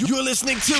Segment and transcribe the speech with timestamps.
[0.00, 0.73] You're listening to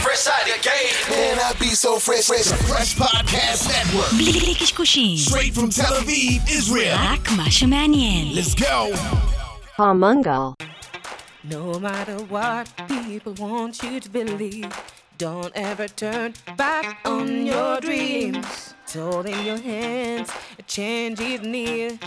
[0.00, 0.92] Fresh Out of Game.
[1.10, 2.44] Man, I be so fresh, fresh.
[2.68, 4.12] Fresh Podcast Network.
[4.12, 5.16] בלי קשקושים.
[5.16, 6.98] Straight from Tel Aviv, Israel.
[6.98, 8.34] רק מה שמעניין.
[8.34, 8.94] Let's go.
[9.78, 10.54] Palmungal.
[11.44, 14.70] No matter what people want you to believe,
[15.16, 18.74] don't ever turn back on your dreams.
[18.84, 20.28] It's all in your hands,
[20.58, 21.98] a change is near.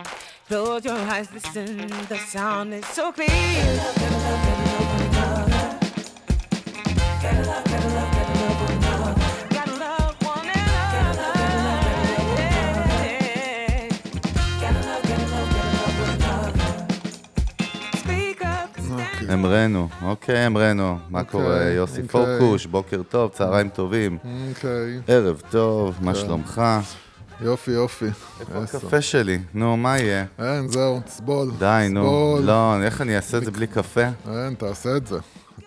[0.47, 4.87] Close your eyes, listen, the sound is so clear.
[19.33, 20.97] אמרנו, אוקיי, אמרנו.
[21.09, 22.07] מה קורה, יוסי אוקיי.
[22.07, 24.17] פורקוש, בוקר טוב, צהריים טובים.
[24.49, 26.61] אוקיי, ערב טוב, מה שלומך?
[27.41, 28.05] יופי, יופי.
[28.39, 28.63] איפה.
[28.63, 29.39] הקפה שלי?
[29.53, 30.25] נו, מה יהיה?
[30.39, 31.51] אין, זהו, תסבול.
[31.59, 32.37] די, נו.
[32.43, 34.05] לא, איך אני אעשה את זה בלי קפה?
[34.31, 35.17] אין, תעשה את זה.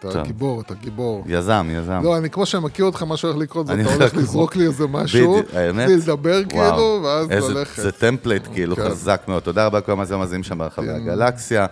[0.09, 0.27] אתה טוב.
[0.27, 1.25] גיבור, אתה גיבור.
[1.27, 2.01] יזם, יזם.
[2.05, 4.87] לא, אני כמו שאני מכיר אותך, מה שהולך לקרות, זה אתה הולך לזרוק לי איזה
[4.87, 5.89] משהו, האמת.
[5.89, 7.83] לי לדבר כאילו, ואז ללכת.
[7.83, 8.89] זה template כאילו כן.
[8.91, 9.43] חזק מאוד.
[9.43, 10.95] תודה רבה לכל המאזינים שם ברחבי כן.
[10.95, 11.67] הגלקסיה.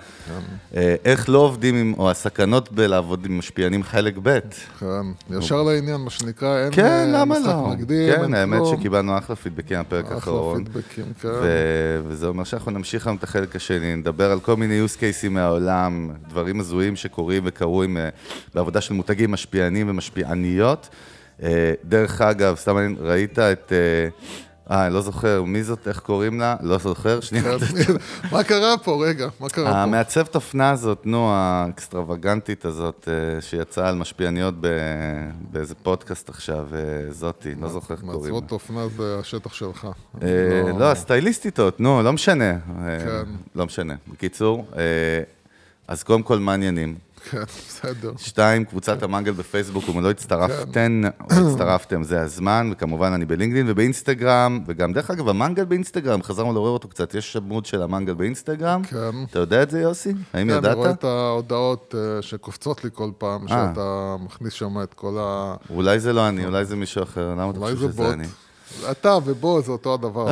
[0.76, 4.38] אה, איך לא עובדים עם, או הסכנות בלעבוד עם משפיענים חלק ב'.
[4.80, 4.86] כן,
[5.38, 7.68] ישר לעניין, מה שנקרא, אין כן, אה, למה לא?
[7.68, 8.60] מקדים, כן, האמת.
[8.66, 10.64] שקיבלנו אחלה פידבקים מהפרק אחלה האחרון.
[10.64, 11.28] פידבקים, כן.
[12.08, 16.10] וזה אומר שאנחנו נמשיך היום את החלק השני, נדבר על כל מיני use cases מהעולם,
[16.28, 18.08] דברים הזויים שקורים וקרו עם, אה,
[18.54, 20.88] בעבודה של מותגים משפיענים ומשפיעניות.
[21.42, 23.72] אה, דרך אגב, סתם ראית את...
[23.72, 24.08] אה,
[24.70, 26.56] אה, לא זוכר, מי זאת, איך קוראים לה?
[26.60, 27.44] לא זוכר, שנייה.
[27.58, 27.92] כן.
[28.32, 29.04] מה קרה פה?
[29.06, 29.78] רגע, מה קרה פה?
[29.78, 34.54] המעצבת אופנה הזאת, נו, האקסטרווגנטית הזאת, אה, שיצאה על משפיעניות
[35.50, 36.68] באיזה פודקאסט עכשיו,
[37.10, 38.40] זאתי, לא זוכר איך קוראים לה.
[38.40, 39.88] מעצבות אופנה זה השטח שלך.
[40.78, 42.58] לא, הסטייליסטית עוד, נו, לא משנה.
[43.04, 43.30] כן.
[43.54, 43.94] לא משנה.
[44.12, 44.66] בקיצור,
[45.88, 46.94] אז קודם כל, מה העניינים?
[47.30, 48.12] כן, בסדר.
[48.16, 51.36] שתיים, קבוצת המנגל בפייסבוק, אם לא הצטרפתן כן.
[51.36, 56.70] או הצטרפתם, זה הזמן, וכמובן אני בלינקדאין ובאינסטגרם, וגם, דרך אגב, המנגל באינסטגרם, חזרנו לעורר
[56.70, 58.82] אותו קצת, יש עמוד של המנגל באינסטגרם.
[58.84, 59.24] כן.
[59.30, 60.08] אתה יודע את זה, יוסי?
[60.08, 60.98] האם כן, אני רואה ידעת?
[60.98, 65.54] את ההודעות אה, שקופצות לי כל פעם, שאתה מכניס שם את כל ה...
[65.70, 68.12] אולי זה לא אני, אולי זה מישהו אחר, למה אתה אולי חושב זה שזה בוט.
[68.12, 68.26] אני?
[68.90, 70.30] אתה ובו זה אותו הדבר, לא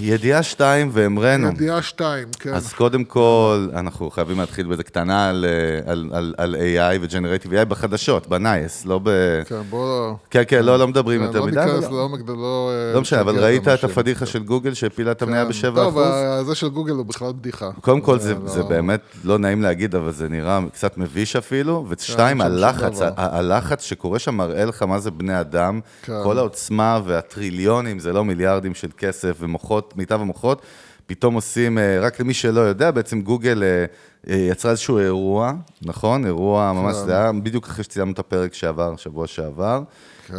[0.00, 1.48] ידיעה שתיים והמרנו.
[1.48, 2.54] ידיעה שתיים, כן.
[2.54, 7.50] אז קודם כל, אנחנו חייבים להתחיל באיזה קטנה על, אה, על, על, על AI ו-Generative
[7.50, 9.10] AI בחדשות, בנייס, לא ב...
[9.46, 10.14] כן, בוא...
[10.30, 12.70] כן, כן, לא, לא מדברים יותר לא מדי, ניכנס אבל- לעומק, לא...
[12.88, 13.84] אה, לא משנה, אבל ראית את.
[13.84, 15.70] הפדיחה של גוגל שהפילה את המניה כן.
[15.70, 15.74] ב-7%?
[15.74, 15.98] טוב,
[16.46, 17.70] זה של גוגל הוא בכלל בדיחה.
[17.80, 21.86] קודם כל, זה, לא- זה באמת לא נעים להגיד, אבל זה נראה קצת מביש אפילו.
[21.88, 25.80] ושתיים, שום הלחץ, הלחץ שקורה שם מראה לך מה זה בני אדם.
[26.02, 26.12] כן.
[26.22, 30.62] כל העוצמה והטריליונים, זה לא מיליארדים של כסף ומוחות, מיטב המוחות,
[31.08, 33.84] פתאום עושים, אה, רק למי שלא יודע, בעצם גוגל אה,
[34.32, 35.52] אה, יצרה איזשהו אירוע,
[35.82, 36.26] נכון?
[36.26, 37.06] אירוע ממש, כן.
[37.06, 39.82] זה היה בדיוק אחרי שציינו את הפרק שעבר, שבוע שעבר.
[40.26, 40.34] כן.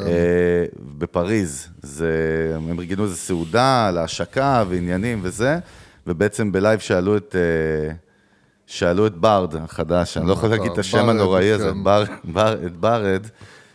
[0.97, 2.12] בפריז, זה,
[2.56, 5.59] הם ארגנו איזו סעודה להשקה ועניינים וזה,
[6.07, 7.36] ובעצם ב live שאלו את,
[8.68, 12.66] שאלו את ברד החדש, אני לא יכול להגיד את השם ברד, הנוראי הזה, כן.
[12.66, 13.28] את ברד,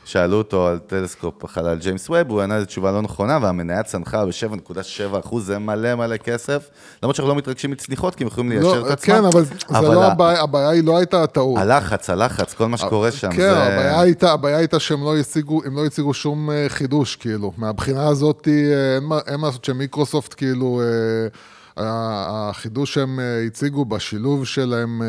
[0.05, 4.27] שאלו אותו על טלסקופ החלל ג'יימס ווב, הוא ענה איזו תשובה לא נכונה, והמניה צנחה
[4.27, 6.71] ב-7.7 אחוז, זה מלא מלא כסף,
[7.03, 9.15] למרות שאנחנו לא מתרגשים מצניחות, כי הם יכולים ליישר לא, את עצמם.
[9.15, 9.55] כן, אבל זה
[9.95, 11.59] לא הבעיה, הבעיה היא לא הייתה הטעות.
[11.59, 13.63] הלחץ, הלחץ, כל מה שקורה שם, כן, זה...
[13.63, 17.53] הבעיה הייתה, הבעיה הייתה שהם לא השיגו, הם לא הציגו שום אה, חידוש, כאילו.
[17.57, 21.29] מהבחינה הזאת, אה, אין מה- אין מה לעשות שמיקרוסופט, כאילו, אה,
[21.77, 25.09] החידוש שהם אה, הציגו בשילוב שלהם אה,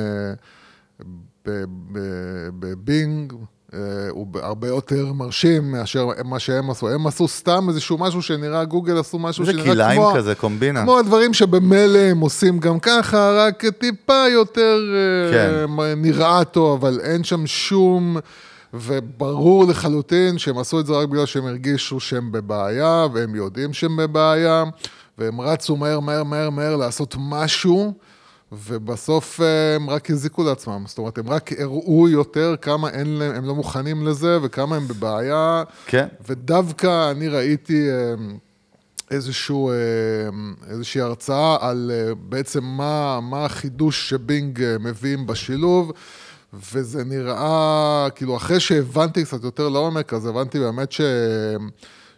[1.48, 3.38] ב- ב- בבינג, אה,
[4.10, 6.90] הוא הרבה יותר מרשים מאשר מה שהם עשו.
[6.90, 10.14] הם עשו סתם איזשהו משהו שנראה, גוגל עשו משהו זה שנראה כלאיים כמו...
[10.16, 10.84] כזה, קומבינה.
[10.84, 14.80] כמו הדברים שבמילא הם עושים גם ככה, רק טיפה יותר
[15.32, 15.66] כן.
[15.78, 16.02] כן.
[16.02, 18.18] נראה טוב, אבל אין שם שום...
[18.78, 23.98] וברור לחלוטין שהם עשו את זה רק בגלל שהם הרגישו שהם בבעיה, והם יודעים שהם
[23.98, 24.64] בבעיה,
[25.18, 27.94] והם רצו מהר, מהר, מהר, מהר לעשות משהו,
[28.52, 30.84] ובסוף אה, הם רק הזיקו לעצמם.
[30.88, 34.88] זאת אומרת, הם רק הראו יותר כמה אין להם, הם לא מוכנים לזה, וכמה הם
[34.88, 35.64] בבעיה.
[35.86, 36.08] כן.
[36.28, 38.14] ודווקא אני ראיתי אה,
[39.12, 39.76] איזשהו, אה,
[40.70, 41.92] איזושהי הרצאה על
[42.30, 45.92] בעצם מה, מה החידוש שבינג מביאים בשילוב,
[46.74, 51.02] וזה נראה, כאילו, אחרי שהבנתי קצת יותר לעומק, אז הבנתי באמת ש...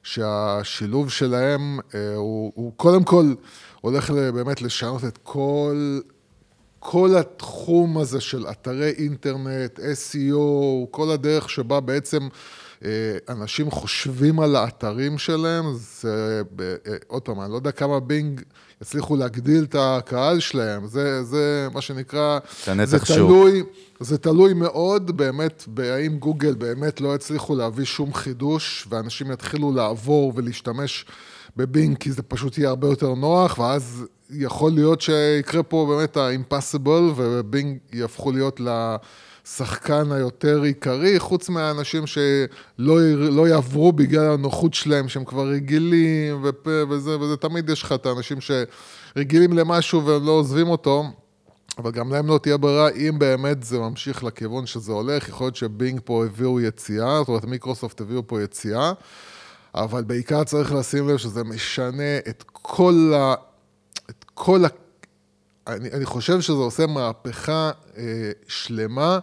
[0.04, 1.80] שהשילוב שלהם
[2.16, 3.34] הוא, הוא קודם כל
[3.82, 6.00] הולך באמת לשנות את כל,
[6.80, 10.38] כל התחום הזה של אתרי אינטרנט, SEO,
[10.92, 12.28] כל הדרך שבה בעצם
[13.30, 16.42] אנשים חושבים על האתרים שלהם, זה,
[17.08, 18.42] עוד פעם, אני לא יודע כמה בינג
[18.82, 22.40] יצליחו להגדיל את הקהל שלהם, זה, זה מה שנקרא,
[22.84, 23.64] זה תלוי,
[24.00, 30.34] זה תלוי מאוד באמת, האם גוגל באמת לא יצליחו להביא שום חידוש, ואנשים יתחילו לעבור
[30.36, 31.06] ולהשתמש
[31.58, 37.14] בבינג, כי זה פשוט יהיה הרבה יותר נוח, ואז יכול להיות שיקרה פה באמת ה-impossible,
[37.16, 38.62] ובינג יהפכו להיות
[39.46, 46.46] לשחקן היותר עיקרי, חוץ מהאנשים שלא לא יעברו בגלל הנוחות שלהם, שהם כבר רגילים,
[46.90, 51.04] וזה, וזה תמיד יש לך את האנשים שרגילים למשהו והם לא עוזבים אותו.
[51.78, 55.56] אבל גם להם לא תהיה ברירה, אם באמת זה ממשיך לכיוון שזה הולך, יכול להיות
[55.56, 58.92] שבינג פה הביאו יציאה, זאת אומרת מיקרוסופט הביאו פה יציאה,
[59.76, 63.34] אבל בעיקר צריך לשים לב שזה משנה את כל ה...
[64.38, 64.68] כל ה...
[65.68, 69.20] אני, אני חושב שזה עושה מהפכה אה, שלמה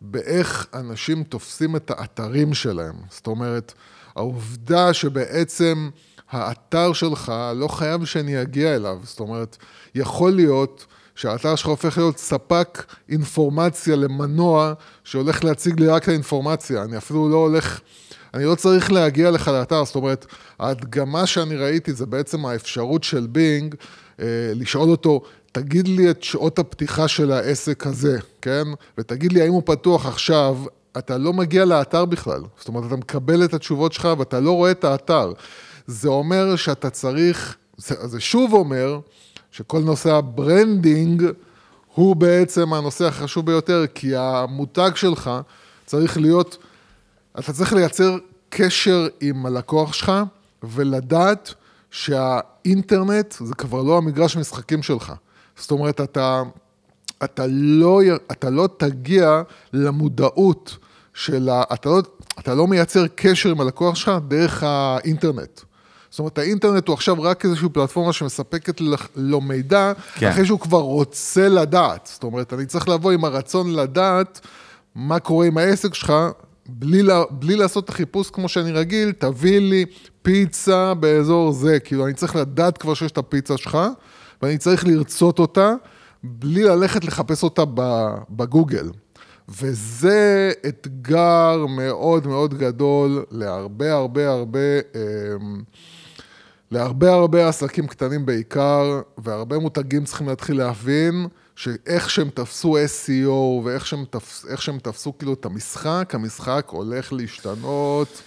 [0.00, 2.94] באיך אנשים תופסים את האתרים שלהם.
[3.10, 3.72] זאת אומרת,
[4.16, 5.90] העובדה שבעצם
[6.30, 8.98] האתר שלך לא חייב שאני אגיע אליו.
[9.02, 9.56] זאת אומרת,
[9.94, 10.86] יכול להיות...
[11.14, 14.72] שהאתר שלך הופך להיות ספק אינפורמציה למנוע
[15.04, 16.82] שהולך להציג לי רק את האינפורמציה.
[16.82, 17.80] אני אפילו לא הולך,
[18.34, 20.26] אני לא צריך להגיע לך לאתר, זאת אומרת,
[20.58, 23.74] ההדגמה שאני ראיתי זה בעצם האפשרות של בינג
[24.54, 25.22] לשאול אותו,
[25.52, 28.64] תגיד לי את שעות הפתיחה של העסק הזה, כן?
[28.98, 30.58] ותגיד לי האם הוא פתוח עכשיו,
[30.98, 32.40] אתה לא מגיע לאתר בכלל.
[32.58, 35.32] זאת אומרת, אתה מקבל את התשובות שלך ואתה לא רואה את האתר.
[35.86, 38.98] זה אומר שאתה צריך, זה, זה שוב אומר,
[39.50, 41.22] שכל נושא ה branding
[41.94, 45.30] הוא בעצם הנושא החשוב ביותר, כי המותג שלך
[45.86, 46.58] צריך להיות,
[47.38, 48.16] אתה צריך לייצר
[48.48, 50.12] קשר עם הלקוח שלך
[50.62, 51.54] ולדעת
[51.94, 55.12] שהאינטרנט זה כבר לא המגרש משחקים שלך.
[55.56, 56.42] זאת אומרת, אתה,
[57.24, 58.00] אתה, לא,
[58.32, 59.42] אתה לא תגיע
[59.72, 60.76] למודעות
[61.14, 61.62] של ה...
[61.72, 62.02] אתה לא,
[62.38, 65.60] אתה לא מייצר קשר עם הלקוח שלך דרך האינטרנט.
[66.10, 68.80] זאת אומרת, האינטרנט הוא עכשיו רק איזושהי פלטפורמה שמספקת
[69.16, 70.28] לו מידע, כן.
[70.28, 72.08] אחרי שהוא כבר רוצה לדעת.
[72.12, 74.40] זאת אומרת, אני צריך לבוא עם הרצון לדעת
[74.94, 76.12] מה קורה עם העסק שלך,
[76.68, 79.84] בלי, לה, בלי לעשות את החיפוש כמו שאני רגיל, תביא לי
[80.24, 81.80] פיצה באזור זה.
[81.80, 83.78] כאילו, אני צריך לדעת כבר שיש את הפיצה שלך,
[84.42, 85.74] ואני צריך לרצות אותה,
[86.22, 87.62] בלי ללכת לחפש אותה
[88.30, 88.90] בגוגל.
[89.48, 94.58] וזה אתגר מאוד מאוד גדול להרבה הרבה הרבה...
[94.94, 95.36] אה,
[96.70, 101.26] להרבה הרבה עסקים קטנים בעיקר, והרבה מותגים צריכים להתחיל להבין
[101.56, 108.22] שאיך שהם תפסו SEO ואיך שהם, תפס, שהם תפסו כאילו את המשחק, המשחק הולך להשתנות.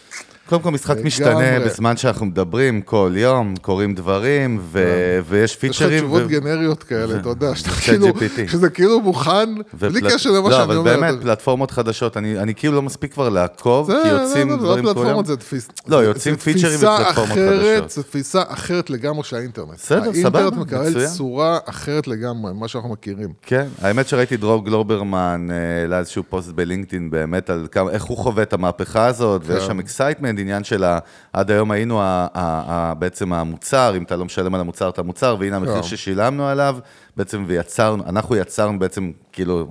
[0.49, 5.33] קודם כל, משחק משתנה בזמן שאנחנו מדברים, כל יום, קורים דברים, ו- כן.
[5.33, 5.91] ויש פיצ'רים.
[5.91, 8.07] יש לך תשובות גנריות כאלה, אתה יודע, שאתה כאילו,
[8.47, 9.49] שזה כאילו מוכן,
[9.79, 10.91] בלי קשר למה שאני אומר.
[10.91, 14.65] לא, אבל באמת, פלטפורמות חדשות, אני כאילו לא מספיק כבר לעקוב, כי יוצאים דברים כל
[14.67, 14.81] יום.
[14.81, 15.71] זה לא פלטפורמות, זה תפיסה.
[15.87, 17.89] לא, יוצאים פיצ'רים בפלטפורמות חדשות.
[17.89, 19.73] זו תפיסה אחרת לגמרי של האינטרנט.
[19.73, 23.29] בסדר, סבבה, האינטרנט מקבל צורה אחרת לגמרי, ממה שאנחנו מכירים.
[23.41, 25.47] כן, האמת שראיתי דרור גלוברמן,
[25.81, 30.36] העלה איזשהו פוסט בלינקדאין, באמת, על איך הוא חווה את המהפכה הזאת, ויש שם excitement,
[30.37, 30.99] עניין של ה...
[31.33, 35.03] עד היום היינו ה, ה, ה, בעצם המוצר, אם אתה לא משלם על המוצר, אתה
[35.03, 35.83] מוצר, והנה המחיר yeah.
[35.83, 36.77] ששילמנו עליו,
[37.17, 39.67] בעצם ויצרנו, אנחנו יצרנו בעצם, כאילו,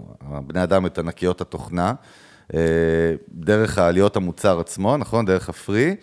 [0.46, 1.92] בני אדם את ענקיות התוכנה,
[2.54, 2.60] אה,
[3.30, 5.26] דרך היותנו המוצר עצמו, נכון?
[5.26, 5.96] דרך ה free.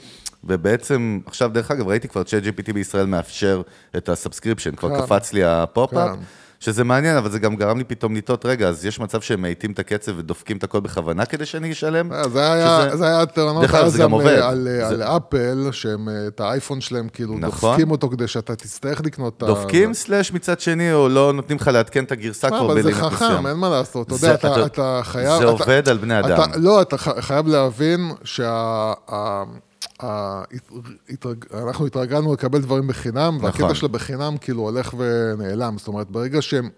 [0.43, 3.61] ובעצם, עכשיו, דרך אגב, ראיתי כבר, ChatGPT בישראל מאפשר
[3.97, 5.01] את ה subscription, כבר כן.
[5.01, 6.17] קפץ לי ה pop-up.
[6.63, 9.71] שזה מעניין, אבל זה גם גרם לי פתאום לתהות, רגע, אז יש מצב שהם מאיטים
[9.71, 12.13] את הקצב ודופקים את הכל בכוונה כדי שאני אשלם?
[12.13, 14.39] אה, זה היה, טענות אז גם עובד.
[14.39, 17.69] על, אפל, שהם, אה, את האייפון שלהם, כאילו, נכון.
[17.69, 19.45] דופקים אותו כדי שאתה תצטרך לקנות את ה...
[19.45, 23.05] דופקים סלאש מצד שני, או לא נותנים לך לעדכן את הגרסה כבר בלימט מסוים.
[23.05, 24.07] אבל זה חכם, אין מה לעשות.
[24.07, 25.39] אתה יודע, אתה, אתה חייב...
[25.39, 26.49] זה עובד על בני אדם.
[26.55, 28.93] לא, אתה חייב להבין שה...
[31.53, 33.45] אנחנו התרגלנו לקבל דברים בחינם, נכון.
[33.45, 35.77] והקטע של בחינם כאילו הולך ונעלם.
[35.77, 36.69] זאת אומרת, ברגע שהם,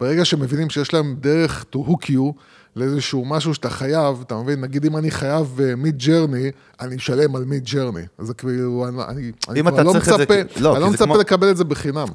[0.00, 2.32] ברגע שהם מבינים שיש להם דרך to hook you
[2.76, 4.60] לאיזשהו משהו שאתה חייב, אתה מבין?
[4.60, 8.00] נגיד אם אני חייב מיד uh, ג'רני, אני אשלם על Midjourney.
[8.18, 11.16] זה כאילו, אני, אני כבר לא מצפה, זה, לא, אני לא מצפה כמו...
[11.16, 12.06] לקבל את זה בחינם.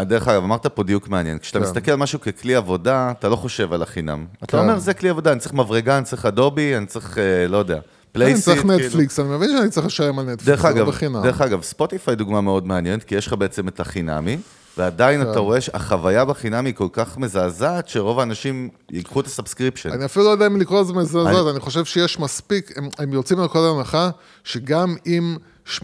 [0.00, 1.38] דרך אגב, אמרת פה דיוק מעניין.
[1.38, 1.64] כשאתה כן.
[1.64, 4.26] מסתכל על משהו ככלי עבודה, אתה לא חושב על החינם.
[4.38, 4.44] כן.
[4.44, 7.56] אתה אומר, זה כלי עבודה, אני צריך מברגה, אני צריך אדובי, אני צריך, uh, לא
[7.56, 7.78] יודע.
[8.12, 8.48] Placeit.
[8.48, 9.28] אני צריך נטפליקס, כאילו.
[9.28, 11.22] אני מבין שאני צריך לשלם על נטפליקס, זה לא בחינם.
[11.22, 14.38] דרך אגב, ספוטיפיי דוגמה מאוד מעניינת, כי יש לך בעצם את החינמי,
[14.78, 15.38] ועדיין אתה כן.
[15.38, 19.90] רואה שהחוויה בחינם היא כל כך מזעזעת, שרוב האנשים ייקחו את ה subscription.
[19.90, 23.76] אני אפילו לא יודע אם לקרוא לזה מזעזעת, אני חושב שיש מספיק, הם יוצאים מנקודת
[23.76, 24.10] הנחה,
[24.44, 25.36] שגם אם
[25.78, 25.80] 80%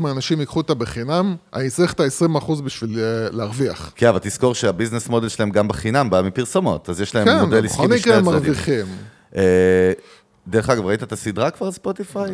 [0.00, 3.92] מהאנשים ייקחו אותה בחינם, אני צריך את ה-20% בשביל אה, להרוויח.
[3.96, 7.66] כן, אבל תזכור שהביזנס מודל שלהם גם בחינם בא מפרסומות, אז יש להם כן, מודל
[7.66, 8.02] עסקי משני הצדדים.
[8.02, 8.86] כן, בכל מקרה הם מרוויחים.
[10.48, 12.30] אה, דרך אגב, ראית את הסדרה כבר, ספוטיפיי?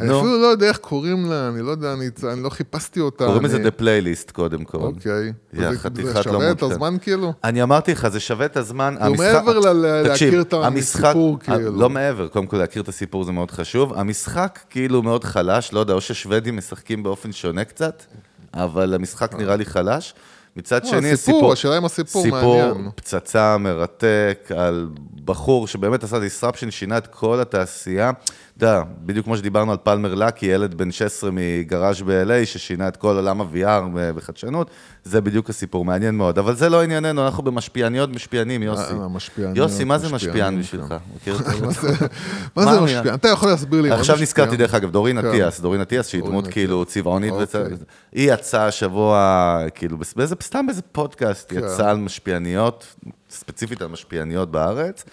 [0.00, 0.08] אני.
[0.18, 1.94] אפילו לא יודע איך קוראים לה, אני לא יודע,
[2.32, 3.24] אני לא חיפשתי אותה.
[3.26, 4.78] קוראים לזה The Playlist, קודם כל.
[4.78, 5.32] אוקיי.
[5.52, 5.70] זה
[6.14, 6.62] לא שווה את.
[6.62, 7.32] הזמן כאילו?
[7.44, 8.94] אני אמרתי לך, זה שווה את הזמן.
[9.00, 11.76] המשחק- מעבר להכיר את הסיפור, כאילו.
[11.76, 13.92] לא מעבר, קודם כל להכיר את הסיפור זה מאוד חשוב.
[13.94, 18.02] המשחק כאילו מאוד חלש, לא יודע, או ששוודים משחקים באופן שונה קצת,
[18.54, 20.14] אבל המשחק נראה לי חלש.
[20.56, 22.74] מצד לא, שני, הסיפור, השאלה אם הסיפור מעניין.
[22.74, 24.88] סיפור פצצה מרתק על
[25.24, 28.10] בחור שבאמת עשה disruption, שינה את כל התעשייה.
[28.56, 32.96] אתה יודע, בדיוק כמו שדיברנו על פלמר לקי, ילד בן 16 מגראז' ב-LA, ששינה את
[32.96, 33.82] כל עולם ה-VR
[34.14, 34.70] בחדשנות,
[35.04, 36.38] זה בדיוק הסיפור, מעניין מאוד.
[36.38, 38.92] אבל זה לא ענייננו, אנחנו במשפיעניות, משפיענים, יוסי.
[38.92, 40.60] אה, משפיעניות, יוסי, מה זה משפיען כן.
[40.60, 40.94] בשבילך?
[42.56, 43.14] מה זה משפיען?
[43.14, 44.16] אתה יכול להסביר לי עכשיו?
[44.20, 45.28] נזכרתי, דרך אגב, דורין כן.
[45.28, 46.46] אטיאס, דורין אטיאס, שהיא דמות.
[46.46, 47.62] כאילו צבעונית, אוקיי.
[48.12, 49.96] היא יצאה השבוע, כאילו,
[50.42, 51.58] סתם באיזה פודקאסט, כן.
[51.58, 52.94] יצאה על משפיעניות,
[53.30, 55.04] ספציפית על משפיעניות בארץ.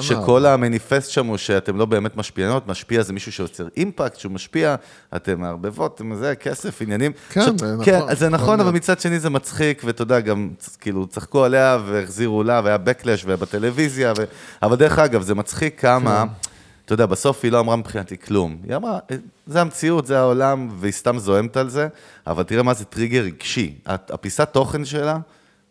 [0.00, 4.74] שכל המניפסט שם הוא שאתם לא באמת משפיענות, משפיע זה מישהו שיוצר אימפקט, שהוא משפיע,
[5.16, 7.12] אתם מערבבות, זה, כסף, עניינים.
[7.30, 7.84] כן, עכשיו, זה נכון.
[7.84, 8.70] כן, זה נכון, אבל.
[8.70, 14.12] מצד שני זה מצחיק, ואתה יודע, גם כאילו צחקו עליה והחזירו לה, והיה backlash ובטלוויזיה,
[14.18, 14.24] ו...
[14.62, 16.48] אבל דרך אגב, זה מצחיק כמה, כן.
[16.84, 18.56] אתה יודע, בסוף היא לא אמרה מבחינתי כלום.
[18.68, 18.98] היא אמרה,
[19.46, 21.88] זה המציאות, זה העולם, והיא סתם זוהמת על זה,
[22.26, 23.74] אבל תראה מה זה טריגר רגשי.
[23.86, 25.18] הפיסת תוכן שלה,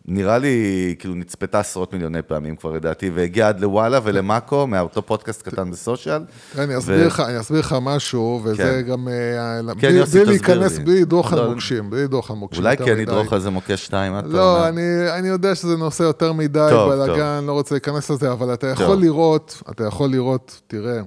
[0.08, 5.42] נראה לי, כאילו, נצפתה עשרות מיליוני פעמים כבר, לדעתי, והגיעה עד לוואלה ולמאקו, מאותו פודקאסט
[5.42, 6.22] קטן בסושיאל.
[6.58, 8.92] אני אסביר לך, אני אסביר לך משהו, וזה כן.
[8.92, 9.08] גם...
[9.08, 10.84] אה, כן, בלי- יוסי, בלי תסביר להיכנס, לי.
[10.84, 12.64] בלי לדרוך על לא, מוקשים, בלי על מוקשים.
[12.64, 12.98] אולי כן.
[12.98, 14.70] נדרוך על זה מוקש שתיים, מה אתה לא, אומר?
[14.70, 18.98] אני, אני יודע שזה נושא יותר מדי, בלאגן, לא רוצה להיכנס לזה, אבל אתה יכול.
[18.98, 21.00] לראות, אתה יכול לראות, תראה,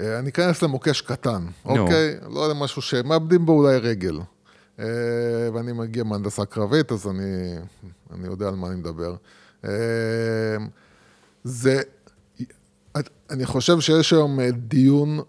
[0.00, 1.42] אה, אני אכנס למוקש קטן.
[1.64, 2.14] אוקיי?
[2.30, 4.18] לא למשהו שמאבדים בו אולי רגל.
[4.78, 4.84] אה,
[5.54, 7.54] ואני מגיע מהנדסה קרבית, אז אני,
[8.14, 9.14] אני יודע על מה אני מדבר.
[9.64, 9.70] אה,
[11.44, 11.82] זה,
[13.30, 15.20] אני חושב שיש היום אה, דיון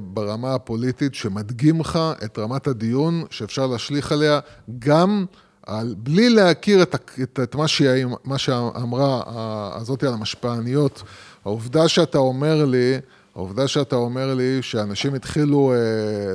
[0.00, 4.40] ברמה הפוליטית שמדגים לך את רמת הדיון שאפשר להשליך עליה
[4.78, 5.24] גם
[5.66, 9.22] על, בלי להכיר את, את, את מה, שהיא, מה שאמרה
[9.76, 11.02] הזאתי על המשפעניות.
[11.44, 12.98] העובדה שאתה אומר לי,
[13.36, 15.76] העובדה שאתה אומר לי שאנשים התחילו אה,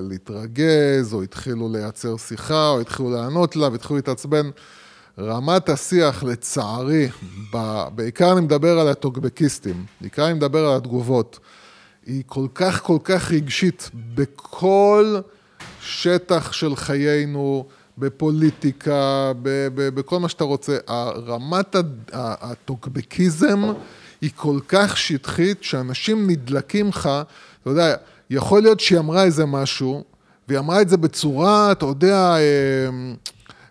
[0.02, 4.50] להתרגז, או התחילו לייצר שיחה, או התחילו לענות לה, והתחילו להתעצבן,
[5.20, 7.08] רמת השיח, לצערי,
[7.54, 11.40] ב, בעיקר אני מדבר על הטוקבקיסטים, בעיקר אני מדבר על התגובות,
[12.06, 15.20] היא כל כך כל כך רגשית בכל
[15.82, 17.66] שטח של חיינו,
[17.98, 20.78] בפוליטיקה, ב, ב, בכל מה שאתה רוצה.
[21.28, 21.76] רמת
[22.14, 23.64] הטוקבקיזם
[24.22, 27.10] היא כל כך שטחית, שאנשים נדלקים לך,
[27.62, 27.96] אתה יודע,
[28.30, 30.04] יכול להיות שהיא אמרה איזה משהו,
[30.48, 32.40] והיא אמרה את זה בצורה, אתה יודע, אה,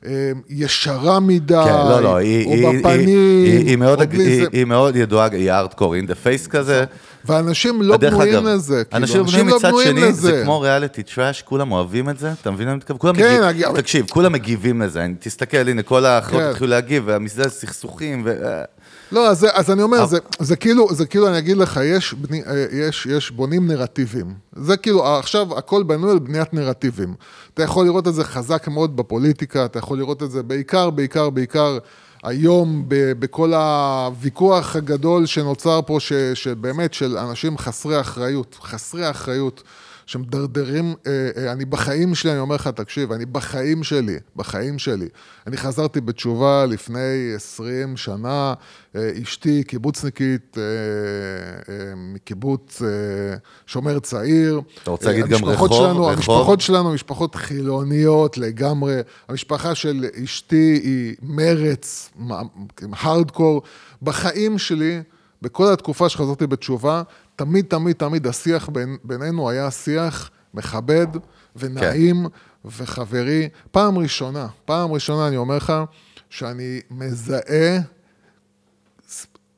[0.07, 4.09] אה, ישרה מדי, כן, לא, לא, היא, או היא, בפנים, היא, היא, היא, מאוד, או
[4.09, 4.49] בלי היא, זה.
[4.53, 6.85] היא מאוד ידועה, היא הארדקור, in the face כזה.
[7.25, 10.21] ואנשים לא בנויים אגב, לזה, כאילו, אנשים אנשים בנויים לא מצד בנויים שני, לזה.
[10.21, 13.17] זה כמו ריאליטי trash, כולם אוהבים את זה, אתה מבין מה אני מתכוון?
[13.17, 16.49] כן, מגיבים, אני- תקשיב, כולם מגיבים לזה, תסתכל, הנה, כל האחרות כן.
[16.51, 18.33] התחילו להגיב, ומזה סכסוכים, ו...
[19.13, 22.43] לא, אז, אז אני אומר, זה, זה כאילו, זה כאילו, אני אגיד לך, יש, בני,
[22.47, 24.35] אה, יש, יש בונים נרטיבים.
[24.57, 27.15] זה כאילו, עכשיו הכל בנוי על בניית נרטיבים.
[27.55, 31.31] אתה יכול לראות את זה חזק מאוד בפוליטיקה, אתה יכול לראות את זה בעיקר, בעיקר,
[31.31, 31.79] בעיקר
[32.23, 39.63] היום, ב, בכל הוויכוח הגדול שנוצר פה, ש, שבאמת, של אנשים חסרי אחריות, חסרי אחריות.
[40.07, 45.09] שמדרדרים, אה, אה, אני בחיים שלי, אני אומר לך, תקשיב, אני בחיים שלי, בחיים שלי.
[45.47, 48.55] אני חזרתי בתשובה לפני 20 שנה,
[48.97, 50.57] אה, אשתי קיבוצניקית
[51.97, 52.83] מקיבוץ
[53.67, 54.61] שומר צעיר.
[54.83, 55.73] אתה רוצה להגיד גם רחוב?
[55.73, 56.09] שלנו, רחוב?
[56.09, 59.01] המשפחות שלנו משפחות חילוניות לגמרי.
[59.29, 62.11] המשפחה של אשתי היא מרץ,
[62.93, 63.63] הארדקור.
[64.03, 65.03] בחיים שלי,
[65.43, 67.03] בכל התקופה שחזרתי בתשובה,
[67.37, 71.07] תמיד, תמיד, תמיד השיח בין, בינינו היה שיח מכבד
[71.57, 72.69] ונעים כן.
[72.69, 73.49] וחברי.
[73.71, 75.73] פעם ראשונה, פעם ראשונה אני אומר לך,
[76.31, 77.79] שאני מזהה,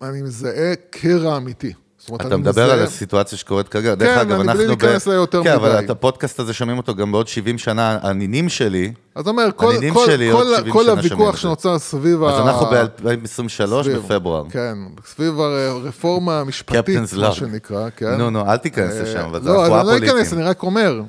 [0.02, 1.72] אני מזהה קרע אמיתי.
[2.08, 3.94] אומרת, אתה מדבר על מזהה- הסיטואציה שקורית כרגע.
[3.94, 4.66] דרך כן, אגב, אני בלי אנחנו...
[4.66, 5.84] להיכנס אליה יותר כן, אבל מדי.
[5.84, 9.94] את הפודקאסט הזה שומעים אותו גם בעוד 70 שנה, הנינים שלי, אז אומר, כל, הנינים
[9.94, 11.40] כל, שלי עוד כל, 70 כל שנה שומעים הוויכוח את זה.
[11.40, 12.84] שנוצר סביב אז אנחנו ה...
[12.84, 14.44] ב-2023 סביב, בפברואר.
[14.50, 14.74] כן,
[15.06, 17.32] סביב הרפורמה המשפטית, מה Log.
[17.32, 18.14] שנקרא, כן.
[18.14, 20.12] נו, נו, אל תיכנס אה, לשם, אבל זה לא, אנחנו אני לא.
[20.12, 21.00] אכנס, אני רק אומר.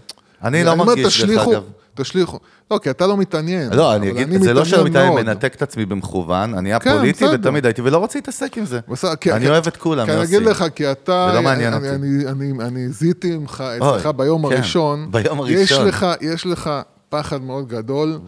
[0.43, 1.63] אני לא מרגיש, דרך אגב.
[2.01, 2.39] תשליכו.
[2.71, 3.73] לא, כי אתה לא מתעניין.
[3.73, 5.13] לא, אני אגיד, זה לא שאני מתעניין.
[5.13, 7.37] מנתק את עצמי במכוון, אני כן, א-פוליטי בסדר.
[7.39, 8.79] ותמיד הייתי, ולא רוצה להתעסק עם זה.
[8.87, 10.37] בסדר, כי- אני כי- אוהב את כולם, כי אני יוסי.
[10.37, 11.27] אגיד לך, כי אתה...
[11.29, 11.95] זה לא מעניין אני- אותי.
[11.95, 15.07] אני- אני- אני זיהיתי ממך, אצלך ביום כן, הראשון.
[15.11, 15.87] ביום יש הראשון.
[15.87, 16.69] לך- יש לך
[17.09, 18.19] פחד מאוד גדול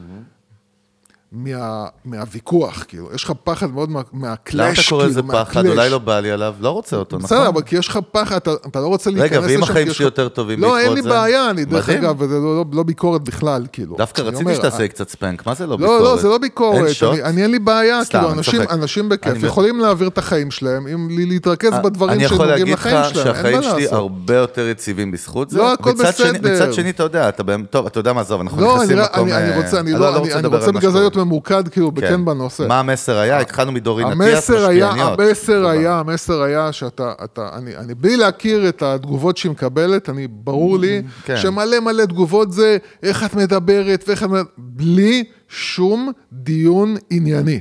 [1.31, 5.55] מה, מהוויכוח, כאילו, יש לך פחד מאוד מה, מהקלאש, למה אתה קורא לזה כאילו, פחד?
[5.61, 5.77] מהקלאש.
[5.77, 7.25] אולי לא בא לי עליו, לא רוצה אותו, נכון?
[7.37, 9.49] בסדר, אבל כי יש לך פחד, אתה, אתה לא רוצה להיכנס רגע, לשם.
[9.49, 11.09] ואם כי החיים שלי לך- יותר טובים לא, אין בעקבות לי זה?
[11.09, 11.89] בעיה, אני דרך.
[11.89, 13.95] אגב, וזה לא, לא ביקורת בכלל, כאילו.
[13.97, 16.01] דווקא רציתי אומר, שתעשה אה, קצת ספנק, מה זה לא לא, ביקורת?
[16.01, 17.13] לא, זה לא אין ביקורת, שוט?
[17.13, 18.61] אני, אני אין לי בעיה, סתם, כאילו, אנשים.
[18.69, 22.73] אנשים בכיף אני- יכולים להעביר את החיים שלהם, אם להתרכז בדברים אני יכול שנוגעים להגיד
[22.73, 23.93] לחיים לך שלהם, אין שהחיים מה שלי לעשות.
[23.93, 25.57] הרבה יותר יציבים בזכות זה.
[25.57, 26.53] לא, הכל מצד שני- בסדר.
[26.65, 28.97] מצד שני, אתה יודע, אתה באמת, טוב, אתה יודע מה, עזוב, אנחנו לא, אני, נכנסים
[28.97, 29.29] לא- למקום...
[29.29, 31.20] אה, רוצה, לא, לא, לא בגלל זה להיות שקורה.
[31.23, 32.63] ממוקד, כאילו, כן בנושא.
[32.67, 33.39] מה המסר היה?
[33.39, 35.19] התחלנו מדורין אטיאס, משפיעניות.
[35.19, 40.27] המסר היה, המסר היה שאתה, אתה, אני, אני בלי להכיר את התגובות שהיא מקבלת, אני,
[40.27, 41.37] ברור לי, כן.
[41.37, 47.59] שמלא מלא תגובות זה איך את מדברת ואיך את מדברת, בלי שום דיון ענייני.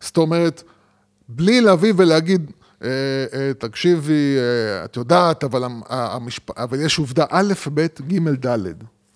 [0.00, 0.62] זאת אומרת,
[1.28, 2.50] בלי להביא ולהגיד,
[2.84, 2.88] אה,
[3.34, 6.58] אה, תקשיבי, אה, את יודעת, אבל, המ- המשפ...
[6.58, 8.58] אבל יש עובדה א', ב', ג', ד'.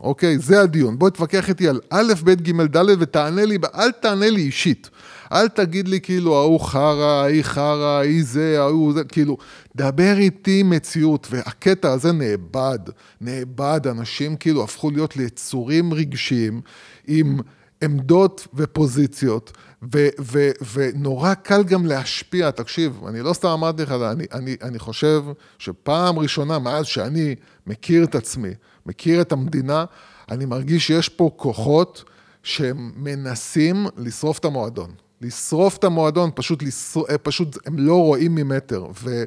[0.07, 0.39] אוקיי?
[0.39, 0.99] זה הדיון.
[0.99, 4.91] בוא תתווכח איתי על א', ב', ג', ד', ותענה לי, אל תענה לי אישית.
[5.33, 9.37] אל תגיד לי כאילו, ההוא חרא, ההיא חרא, ההיא זה, ההוא זה, כאילו,
[9.77, 11.27] דבר איתי מציאות.
[11.31, 12.79] והקטע הזה נאבד,
[13.21, 16.61] נאבד, אנשים כאילו הפכו להיות ליצורים רגשיים
[17.07, 17.39] עם
[17.83, 19.53] עמדות ופוזיציות,
[19.95, 22.51] ו- ו- ונורא קל גם להשפיע.
[22.51, 25.23] תקשיב, אני לא סתם אמרתי לך, אני, אני, אני חושב
[25.59, 27.35] שפעם ראשונה מאז שאני
[27.67, 28.51] מכיר את עצמי,
[28.87, 29.85] מכיר את המדינה,
[30.31, 32.05] אני מרגיש שיש פה כוחות
[32.43, 34.91] שהם מנסים לשרוף את המועדון.
[35.21, 38.87] לשרוף את המועדון, פשוט, לשרוף, פשוט הם לא רואים ממטר.
[39.03, 39.25] ו,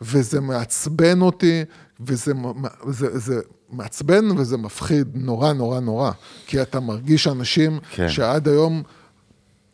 [0.00, 1.64] וזה מעצבן אותי,
[2.00, 2.32] וזה
[2.88, 6.10] זה, זה מעצבן וזה מפחיד נורא נורא נורא.
[6.46, 8.08] כי אתה מרגיש אנשים כן.
[8.08, 8.82] שעד היום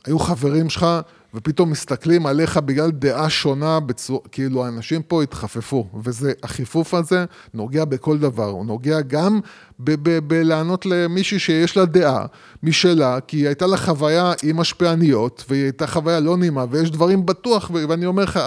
[0.04, 0.87] היו חברים שלך,
[1.34, 4.22] ופתאום מסתכלים עליך בגלל דעה שונה, בצור...
[4.32, 9.40] כאילו האנשים פה התחפפו, וזה, החיפוף הזה נוגע בכל דבר, הוא נוגע גם
[10.26, 12.26] בלענות למישהי שיש לה דעה
[12.62, 17.26] משלה, כי היא הייתה לה חוויה עם משפיעניות, והיא הייתה חוויה לא נעימה, ויש דברים
[17.26, 18.40] בטוח, ואני אומר לך,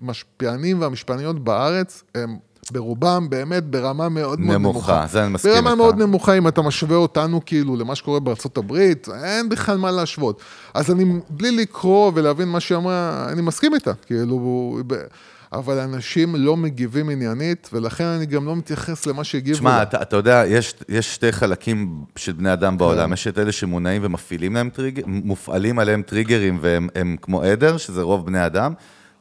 [0.00, 2.36] המשפיענים והמשפיעניות בארץ, הם
[2.72, 5.06] ברובם באמת ברמה מאוד מאוד נמוכה, נמוכה.
[5.10, 5.78] זה אני מסכים ברמה איתך.
[5.78, 10.42] מאוד נמוכה, אם אתה משווה אותנו כאילו למה שקורה בארצות הברית, אין בכלל מה להשוות.
[10.74, 14.94] אז אני, בלי לקרוא ולהבין מה שהיא אמרה, אני מסכים איתה, כאילו, ב-
[15.52, 19.82] אבל אנשים לא מגיבים עניינית, ולכן אני גם לא מתייחס למה שהגיבו תשמע.
[19.82, 22.78] אתה, אתה יודע, יש, יש שתי חלקים של בני אדם כן.
[22.78, 23.12] בעולם.
[23.12, 28.02] יש את אלה שמונעים ומפעילים להם טריגר, מופעלים עליהם טריגרים והם הם כמו עדר, שזה
[28.02, 28.72] רוב בני אדם,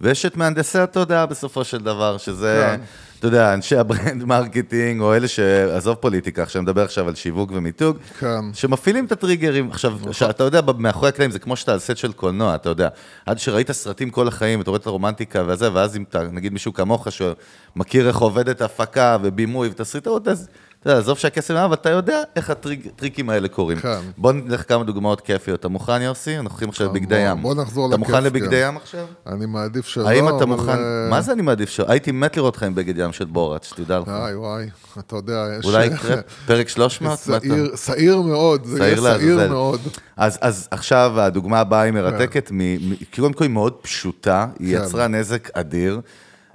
[0.02, 2.82] ויש את מהנדסי התודעה בסופו של דבר, שזה, כן.
[3.20, 5.40] אתה יודע, אנשי ה brand marketing, או אלה ש...
[5.76, 8.54] עזוב פוליטיקה, עכשיו מדבר עכשיו על שיווק ומיתוג, כן.
[8.54, 9.72] שמפעילים את הטריגרים.
[9.72, 12.90] עכשיו, שאתה יודע, מאחורי הקלעים זה כמו שאתה על סט של קולנוע, אתה יודע,
[13.26, 16.74] עד שראית סרטים כל החיים, אתה רואה את הרומנטיקה וזה, ואז אם אתה, נגיד מישהו
[16.74, 20.48] כמוך, שמכיר איך עובדת הפקה ובימוי ותסריטאות, אז
[20.82, 23.78] אתה יודע, עזוב שהכסף מה, אבל אתה יודע איך הטריקים האלה קורים.
[23.80, 24.00] כן.
[24.18, 25.60] בוא נלך כמה דוגמאות כיפיות.
[25.60, 26.36] אתה מוכן, יוסי?
[26.38, 27.42] אנחנו הולכים עכשיו לבגדי ים.
[27.42, 28.68] בוא נחזור אתה לכיף, מוכן לבגדי כן.
[28.68, 29.06] ים עכשיו?
[29.28, 31.86] אני מעדיף שלא, האם אתה מוכן, אה, מה זה אני מעדיף שלא?
[31.88, 34.08] הייתי מת לראות אותך עם בגד ים של בוראט, שתדע לך.
[34.08, 34.66] וואי וואי,
[35.00, 35.66] אתה יודע, יש...
[35.66, 36.16] אולי יקרה
[36.46, 37.20] פרק 300?
[37.28, 37.46] מה אתה-
[37.78, 39.50] שעיר, מאוד, זה יהיה שעיר.
[39.50, 39.80] מאוד.
[40.18, 42.58] אז, עכשיו הדוגמה הבאה היא מרתקת, מ-
[42.92, 44.84] מ- קודם כל היא מאוד פשוטה, היא כן.
[44.84, 46.02] יצרה נזק אדיר,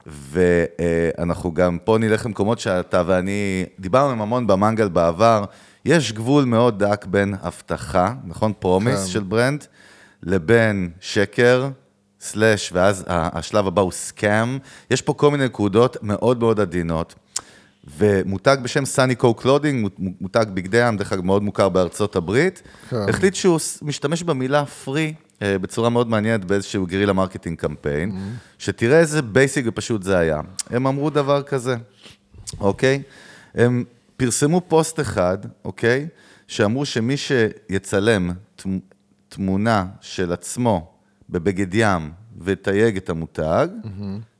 [0.06, 5.44] ואנחנו גם פה נלך למקומות שאתה ואני, דיברנו עם המון במנגל בעבר,
[5.84, 8.52] יש גבול מאוד דק בין הבטחה, נכון?
[8.58, 9.10] promise כן.
[9.10, 9.66] של brand,
[10.22, 11.68] לבין שקר.
[12.20, 14.58] slash, ואז השלב הבא הוא scam.
[14.90, 17.14] יש פה כל מיני נקודות מאוד מאוד עדינות.
[17.98, 22.96] ומותג בשם Sunny Co Clothing, מותג בגדי ים, דרך אגב מאוד מוכר בארצות הברית, כן.
[23.08, 25.14] החליט שהוא משתמש במילה free
[25.60, 28.18] בצורה מאוד מעניינת באיזשהו guerrilla marketing campaign,
[28.58, 30.40] שתראה איזה basic ופשוט זה היה.
[30.70, 31.76] הם אמרו דבר כזה,
[32.60, 33.02] אוקיי?
[33.54, 33.84] הם
[34.16, 36.06] פרסמו פוסט אחד, אוקיי?
[36.48, 38.78] שאמרו שמי שיצלם תמ-
[39.28, 40.92] תמונה של עצמו
[41.30, 43.68] בבגד ים ויתייג את המותג,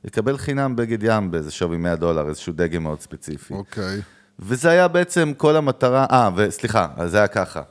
[0.05, 3.53] יקבל חינם בגד ים באיזה שווי 100 דולר, איזשהו דגם מאוד ספציפי.
[3.53, 4.01] אוקיי.
[4.39, 7.61] וזה היה בעצם כל המטרה, אה, וסליחה, אז זה היה ככה.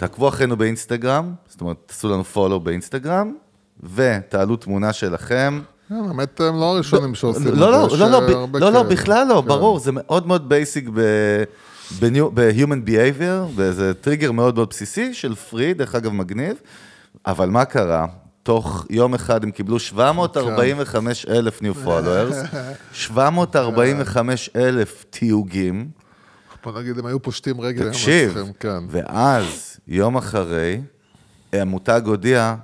[0.00, 3.34] תעקבו אחרינו באינסטגרם, זאת אומרת, תעשו לנו פולו באינסטגרם,
[3.94, 5.60] ותעלו תמונה שלכם.
[5.88, 7.60] כן, האמת, הם לא הראשונים שעושים את זה.
[7.60, 8.82] לא, לא, לא, לא, אה, לא, לא.
[8.82, 9.48] בכלל לא, כן.
[9.48, 10.88] ברור, זה מאוד מאוד basic
[12.00, 16.56] ב-human behavior, וזה טריגר מאוד מאוד בסיסי של free, דרך אגב מגניב,
[17.26, 18.06] אבל מה קרה?
[18.42, 22.36] תוך יום אחד הם קיבלו 745 אלף new followers,
[22.92, 25.88] 745 אלף תיוגים,
[26.64, 27.88] בוא נגיד, הם היו פושטים רגל.
[27.88, 28.78] תקשיב, כן.
[28.88, 30.80] ואז, יום אחרי,
[31.52, 32.54] המותג הודיע,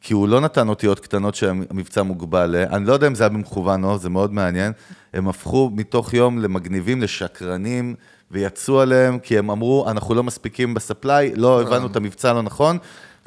[0.00, 3.28] כי הוא לא נתן אותיות קטנות שהמבצע מוגבל, ל- אני לא יודע אם זה היה
[3.28, 4.72] במכוון או, זה מאוד מעניין,
[5.14, 7.94] הם הפכו מתוך יום למגניבים, לשקרנים,
[8.30, 12.78] ויצאו עליהם, כי הם אמרו, אנחנו לא מספיקים בספליי, לא הבנו את המבצע לא נכון,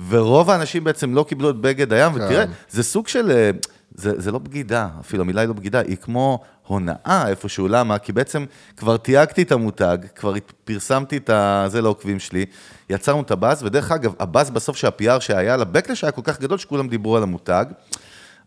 [0.10, 2.22] ורוב האנשים בעצם לא קיבלו את בגד הים, כן.
[2.26, 3.52] ותראה, זה סוג של...
[3.98, 7.98] זה, זה לא בגידה, אפילו המילה היא לא בגידה, היא כמו הונאה איפשהו, למה?
[7.98, 8.46] כי בעצם
[8.78, 11.30] כבר תייגתי את המותג, כבר פרסמתי את.
[11.68, 12.46] זה לעוקבים שלי,
[12.90, 16.88] יצרנו את הבאז, ודרך אגב, הבאז בסוף שהPR שהיה לבקלש היה כל כך גדול שכולם
[16.88, 17.66] דיברו על המותג,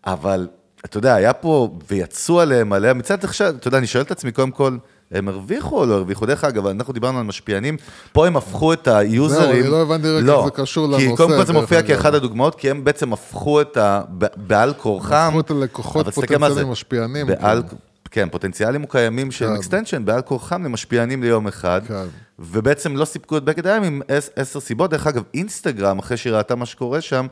[0.07, 0.49] אבל
[0.85, 4.33] אתה יודע, היה פה, ויצאו עליהם, עליהם, מצד עכשיו, אתה יודע, אני שואל את עצמי,
[4.33, 4.77] קודם כל,
[5.13, 6.27] הם הרוויחו או לא הרוויחו?
[6.27, 7.77] דרך אגב, אנחנו דיברנו על משפיענים,
[8.13, 9.51] פה הם הפכו את ה users...
[9.65, 11.83] אני לא הבנתי רק איך זה קשור לנושא, כי קודם כל זה מופיע.
[11.83, 14.03] כאחד הדוגמאות, כי הם בעצם הפכו את ה...
[14.37, 15.15] בעל כורחם...
[15.29, 17.77] הפכו את הלקוחות פוטנציאליים משפיענים, בעל, כן.
[18.11, 19.53] כן, פוטנציאלים קיימים של כן.
[19.55, 22.05] extension, בעל כורחם למשפיענים ליום אחד, כן.
[22.39, 24.91] ובעצם לא סיפקו את בגד הים עם עש- עשר סיבות.
[24.91, 27.27] דרך אגב, אינסטגרם, אחרי שהיא ראתה מה שקורה שם,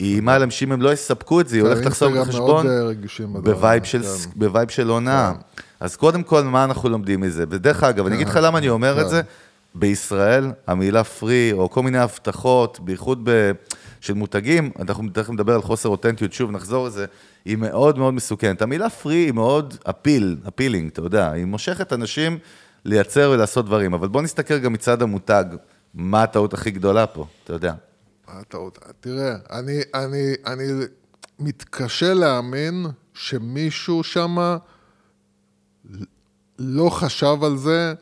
[0.00, 2.66] היא איימה עליהם שאם הם לא יספקו את זה, היא הולכת לחסום את החשבון.
[2.66, 4.30] אה, ב vibe של, כן.
[4.36, 5.32] ב vibe של הונאה.
[5.80, 7.44] אז קודם כל, מה אנחנו לומדים מזה?
[7.50, 9.10] ודרך אגב, אני אגיד לך למה אני אומר את כן.
[9.10, 9.22] זה.
[9.74, 13.52] בישראל, המילה free, או כל מיני הבטחות, בייחוד ב...
[14.00, 17.06] של מותגים, אנחנו תכף נדבר על חוסר אותנטיות, שוב נחזור לזה,
[17.44, 18.62] היא מאוד מאוד מסוכנת.
[18.62, 22.38] המילה free היא מאוד appeal, appealing, אתה יודע, היא מושכת אנשים
[22.84, 25.44] לייצר ולעשות דברים, אבל בוא נסתכל גם מצד המותג,
[25.94, 27.72] מה הטעות הכי גדולה פה, אתה יודע.
[28.34, 28.78] מה הטעות?
[29.00, 30.64] תראה, אני, אני, אני
[31.38, 34.56] מתקשה להאמין שמישהו שם
[36.58, 37.94] לא חשב על זה,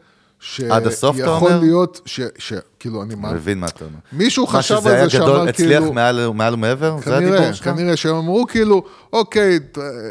[0.70, 1.60] עד הסוף, אתה שיכול אומר?
[1.60, 3.32] להיות, ש, ש, כאילו, אני אני מה...
[3.32, 3.98] מבין מה אתה אומר.
[4.12, 5.92] מישהו מה חשב שזה על היה זה גדול, שאמר הצליח כאילו...
[5.92, 6.96] מעל, מעל ומעבר?
[6.98, 7.64] זה כנראה, הדיבור שלך?
[7.64, 9.58] כנראה שהם אמרו כאילו, אוקיי,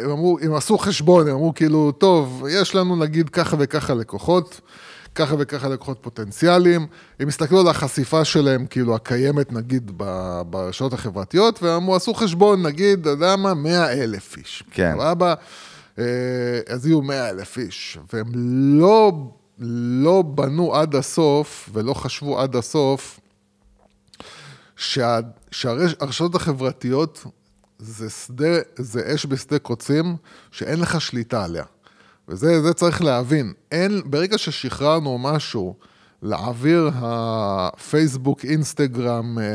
[0.04, 4.62] הם אמרו, הם עשו חשבון, הם אמרו כאילו, טוב, יש לנו נגיד ככה וככה לקוחות,
[5.18, 6.88] ככה וככה לקוחות פוטנציאליים,
[7.20, 9.92] הם הסתכלו על החשיפה שלהם, כאילו, הקיימת נגיד
[10.50, 14.64] ברשתות החברתיות, והם עשו חשבון, נגיד, אתה יודע מה, 100 אלף איש.
[14.72, 14.92] כן.
[14.94, 15.34] סבבה?
[16.00, 16.04] אה,
[16.70, 18.26] אז יהיו 100 אלף איש, והם
[18.80, 19.12] לא,
[19.60, 23.20] לא בנו עד הסוף, ולא חשבו עד הסוף,
[24.76, 25.20] שה-
[25.52, 27.26] שהרשתות החברתיות
[27.80, 30.16] זה שדה, זה אש בשדה קוצים
[30.52, 31.64] שאין לך שליטה עליה.
[32.30, 33.54] וזה זה צריך להבין.
[33.72, 35.76] אין, ברגע ששחררנו משהו
[36.22, 39.46] להעביר הפייסבוק, אינסטגרם, אה,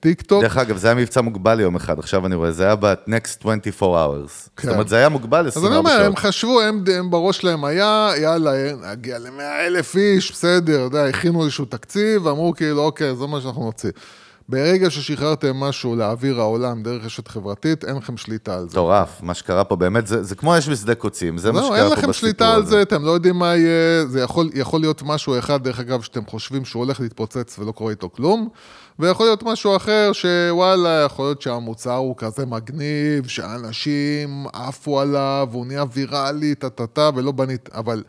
[0.00, 2.76] טיק טוק, דרך אגב, זה היה מבצע מוגבל יום אחד, עכשיו אני רואה, זה היה
[2.76, 4.28] ב-next 24 hours.
[4.28, 4.68] זאת כן.
[4.68, 6.18] אומרת, זה היה מוגבל אז אני 24 אומר, הם שעות.
[6.18, 8.52] חשבו, הם, הם בראש שלהם היה, יאללה,
[8.92, 13.40] נגיע ל-100 אלף איש, בסדר, אתה יודע, הכינו איזשהו תקציב, ואמרו כאילו, אוקיי, זה מה
[13.40, 13.90] שאנחנו נוציא.
[14.48, 18.66] ברגע ששחררתם משהו לאוויר העולם דרך רשת חברתית, אין לכם שליטה על זה.
[18.66, 21.78] מטורף, מה שקרה פה באמת, זה זה כמו אש בשדה קוצים, זה מה לא, שקרה
[21.78, 22.70] אין פה לכם בסיפור שליטה על הזה.
[22.70, 26.26] זה, אתם לא יודעים מה יהיה, זה יכול, יכול להיות משהו אחד, דרך אגב, שאתם
[26.26, 28.48] חושבים שהוא הולך להתפוצץ ולא קורה איתו כלום,
[28.98, 35.66] ויכול להיות משהו אחר שוואלה, יכול להיות שהמוצר הוא כזה מגניב, שאנשים עפו עליו, והוא
[35.66, 38.02] נהיה ויראלי, טה-טה-טה, ולא בנית, אבל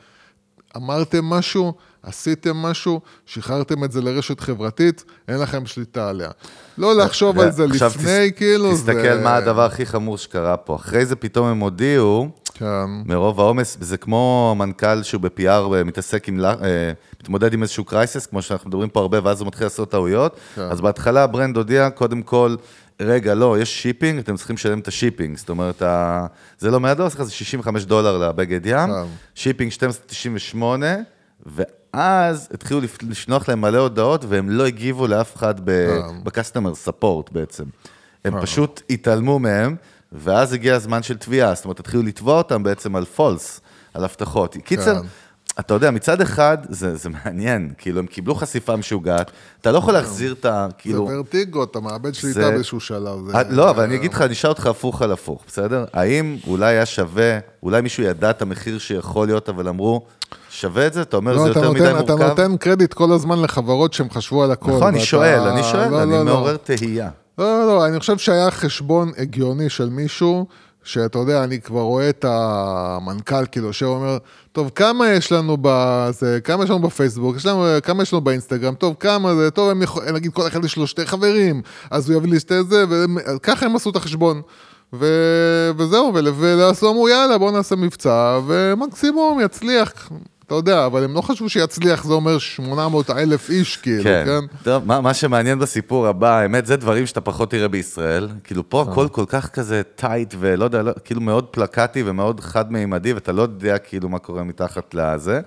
[0.78, 1.74] אמרתם משהו,
[2.06, 6.30] עשיתם משהו, שחררתם את זה לרשת חברתית, אין לכם שליטה עליה.
[6.78, 8.94] לא לחשוב על זה לפני, תס- כאילו, זה...
[8.94, 10.76] תסתכל מה הדבר הכי חמור שקרה פה.
[10.76, 12.66] אחרי זה פתאום הם הודיעו, כן.
[13.06, 16.92] מרוב העומס, זה כמו המנכ"ל שהוא ב-PR מתעסק עם, אה,
[17.22, 20.36] מתמודד עם איזשהו crisis, כמו שאנחנו מדברים פה הרבה, ואז הוא מתחיל לעשות טעויות.
[20.56, 20.62] כן.
[20.62, 22.56] אז בהתחלה ה brand הודיע, קודם כל,
[23.02, 25.38] רגע, לא, יש shipping, אתם צריכים לשלם את ה shipping.
[25.38, 26.26] זאת אומרת, ה...
[26.60, 28.92] זה לא 100 דולר, סליחה, זה 65 דולר לבגד ים, כן.
[29.36, 30.56] shipping 12.98,
[31.46, 36.24] ואז התחילו לשלוח להם מלא הודעות, והם לא הגיבו לאף אחד כן.
[36.24, 37.64] ב customer support בעצם.
[38.26, 39.76] הם פשוט התעלמו מהם,
[40.12, 43.62] ואז הגיע הזמן של תביעה, זאת אומרת, התחילו לתבוע אותם בעצם על פולס,
[43.94, 44.58] על הבטחות.
[44.64, 45.08] קיצר, כן.
[45.60, 49.94] אתה יודע, מצד אחד, זה, זה מעניין, כאילו, הם קיבלו חשיפה משוגעת, אתה לא יכול
[49.94, 50.68] להחזיר את ה...
[50.70, 51.08] זה כאילו...
[51.12, 53.20] ורטיגו, אתה מאבד שליטה זה- באיזשהו שלב.
[53.28, 55.86] זה- אה, לא, אבל אני אגיד לך, אני אשאל אותך הפוך על הפוך, בסדר?
[55.94, 60.06] האם אולי היה שווה, אולי מישהו ידע את המחיר שיכול להיות, אבל אמרו,
[60.50, 61.02] שווה את זה?
[61.02, 62.30] אתה אומר, לא, זה אתה יותר נותן- מדי אתה מורכב?
[62.42, 64.72] נותן קרדיט כל הזמן לחברות שהם חשבו על הכל.
[64.72, 66.24] נכון, אני ואתה- שואל, אני שואל, לא, אני לא, לא.
[66.26, 67.10] מעורר תהייה.
[67.38, 70.46] לא, לא, לא, אני חושב שהיה חשבון הגיוני של מישהו,
[70.86, 74.18] שאתה יודע, אני כבר רואה את המנכ"ל, כאילו, שאומר,
[74.52, 78.76] טוב, כמה יש לנו בזה, כמה יש לנו בפייסבוק, יש לנו, כמה יש לנו באינסטגרם,
[78.76, 82.18] טוב, כמה זה, טוב, הם יכול, נגיד כל אחד יש לו שתי חברים, אז הוא
[82.18, 84.42] יביא לי שתי זה, וככה הם עשו את החשבון.
[84.94, 85.06] ו...
[85.78, 90.10] וזהו, ול- ועשו, אמרו, יאללה, בואו נעשה מבצע, ומקסימום יצליח.
[90.46, 94.24] אתה יודע, אבל הם לא חשבו שיצליח, זה אומר 800 אלף איש, כאילו, כן?
[94.26, 94.58] כן.
[94.64, 98.28] טוב, מה, מה שמעניין בסיפור הבא, האמת, זה דברים שאתה פחות תראה בישראל.
[98.44, 103.14] כאילו, פה הכל כל כך כזה טייט, ולא יודע, לא, כאילו מאוד פלקטי ומאוד חד-מימדי,
[103.14, 105.42] ואתה לא יודע כאילו מה קורה מתחת לזה.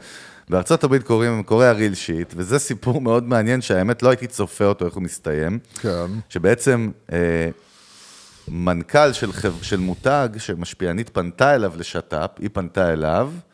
[0.48, 4.86] בארצות הברית קוראים, קורא הריל שיט, וזה סיפור מאוד מעניין, שהאמת לא הייתי צופה אותו,
[4.86, 5.58] איך הוא מסתיים.
[5.80, 6.06] כן.
[6.28, 7.48] שבעצם אה,
[8.48, 9.52] מנכ"ל של, חב...
[9.62, 13.48] של מותג, שמשפיענית פנתה אליו לשת"פ, היא פנתה אליו, אה,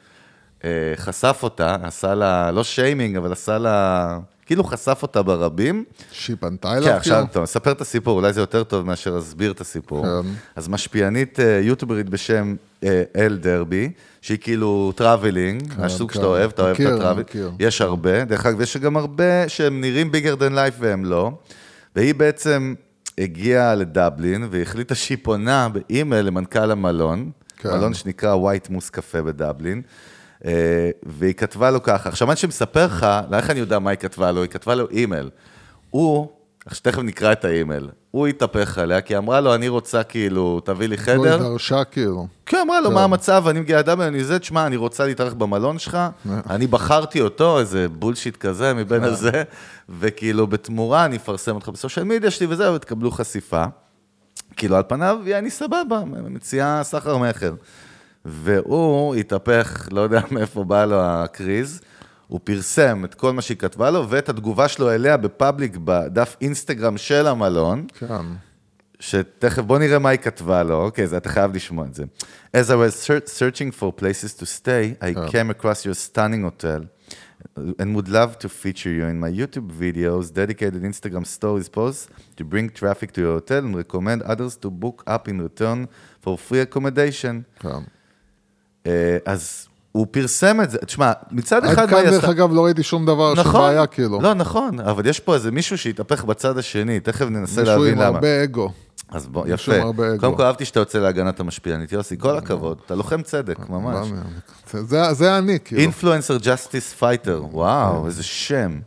[0.96, 5.85] חשף אותה, עשה לה, לא שיימינג, אבל עשה לה כאילו חשף אותה ברבים.
[6.12, 7.33] שהיא פנתה כן, אליו, עכשיו, כאילו?
[7.33, 10.05] טוב, ספר את הסיפור, אולי זה יותר טוב מאשר להסביר את הסיפור.
[10.05, 10.29] כן.
[10.57, 13.90] אז משפיענית אה, יוטיוברית בשם אה, אל דרבי,
[14.22, 16.14] שהיא כאילו traveling, מהסוג כן.
[16.14, 17.20] שאתה אוהב, אתה אוהב את מכיר, ה travel.
[17.20, 17.53] מכיר.
[17.59, 21.33] יש הרבה, דרך אגב, יש גם הרבה שהם נראים bigger than life והם לא.
[21.96, 22.74] והיא בעצם
[23.18, 27.70] הגיעה לדבלין, והיא החליטה שהיא פונה באימייל למנכ"ל המלון, כן.
[27.70, 29.83] מלון שנקרא White Moose Café בדבלין.
[30.44, 34.33] אה, והיא כתבה לו ככה, עכשיו מה שמספר לך, איך אני יודע מה היא כתבה
[34.33, 34.42] לו?
[34.42, 35.30] היא כתבה לו אימייל.
[35.90, 36.28] הוא,
[36.64, 40.96] תכף נקרא את האימייל, הוא התהפך עליה, כי אמרה לו, אני רוצה כאילו, תביא לי
[40.96, 41.35] לא, חדר.
[41.35, 42.26] היא דרשה, כאילו.
[42.46, 42.94] כן, אמרה לו, כן.
[42.94, 45.98] מה המצב, אני מגיעה דאבלין, אני זה, תשמע, אני רוצה להתארח במלון שלך,
[46.50, 49.42] אני בחרתי אותו, איזה bullshit כזה מבין הזה,
[49.88, 53.64] וכאילו, בתמורה אני אפרסם אותך ב social media שלי וזהו, ותקבלו חשיפה.
[54.57, 57.54] כאילו, על פניו, יעני סבבה, מציעה סחר מכר.
[58.25, 61.81] והוא התהפך, לא יודע מאיפה בא לו הקריז,
[62.27, 66.97] הוא פרסם את כל מה שהיא כתבה לו, ואת התגובה שלו אליה בפאבליק, בדף אינסטגרם
[66.97, 67.87] של המלון.
[67.99, 68.23] כן.
[69.01, 72.05] שתכף בוא נראה מה היא כתבה לו, אוקיי, זה אתה חייב לשמוע את זה.
[72.57, 76.81] As I was search- searching for places to stay, I came across your stunning hotel
[77.59, 82.09] and would love to feature you in my YouTube videos, dedicated Instagram stories posts
[82.39, 85.79] to bring traffic to your hotel and recommend others to book up in return
[86.25, 87.43] for free accommodation.
[87.61, 87.79] כן.
[88.87, 88.92] אה,
[89.27, 92.25] אז הוא פרסם את זה, תשמע, מצד עד אחד מה כאן, דרך?
[92.25, 94.20] אגב, לא ראיתי שום דבר, שום נכון, בעיה, כאילו.
[94.20, 97.99] לא, נכון, אבל יש פה איזה מישהו שהתהפך בצד השני, תכף ננסה מישהו להבין עם
[98.01, 98.16] למה.
[98.16, 98.70] הרבה אגו.
[99.11, 99.81] אז בוא, מישהו יפה.
[99.81, 100.20] עם הרבה אגו.
[100.20, 104.09] קודם כל אהבתי שאתה יוצא להגנת המשפיענית, יוסי, כל הכבוד, אתה לוחם צדק, ממש.
[105.12, 105.81] זה- אני, כאילו.
[105.83, 108.81] influencer justice fighter, וואו, איזה שם.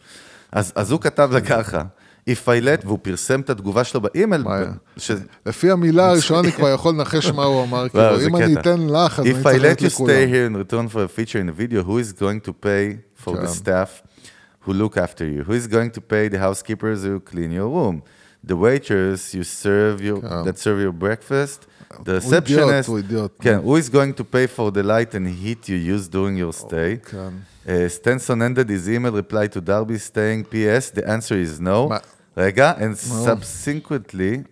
[0.52, 1.82] אז אז הוא כתב לה ככה,
[2.31, 4.71] If I let, והוא פרסם את התגובה שלו באימייל, מה היה?
[4.97, 5.11] ש-
[5.47, 8.53] לפי המילה הראשונה אני כבר יכול לנחש מה הוא אמר, וואו, כאילו, זה אם אני
[8.57, 8.61] קטע.
[8.61, 10.09] אתן לך, אז אני If I צריך let לתת you stay לכולם.
[10.33, 13.31] here in return for a feature in a video, who is going to pay for
[13.37, 13.47] the כן.
[13.49, 14.03] staff
[14.67, 15.43] who look after you?
[15.49, 18.03] Who is going to pay the housekeepers who clean your room?
[18.47, 20.45] The waiters you serve your, כן.
[20.45, 21.67] that serve your breakfast?
[22.05, 22.87] The הוא אידיוט, receptionist?
[22.89, 23.31] הוא אידיוט.
[23.41, 26.53] כן, who is going to pay for the light and heat you use during your
[26.65, 27.11] stay?
[27.11, 27.29] כן.
[27.65, 30.91] Uh, Stenson ended his email reply to Darby saying, P.S.
[30.91, 31.79] The answer is no.
[32.37, 32.43] מה?
[32.43, 34.43] רגע, and subsequently,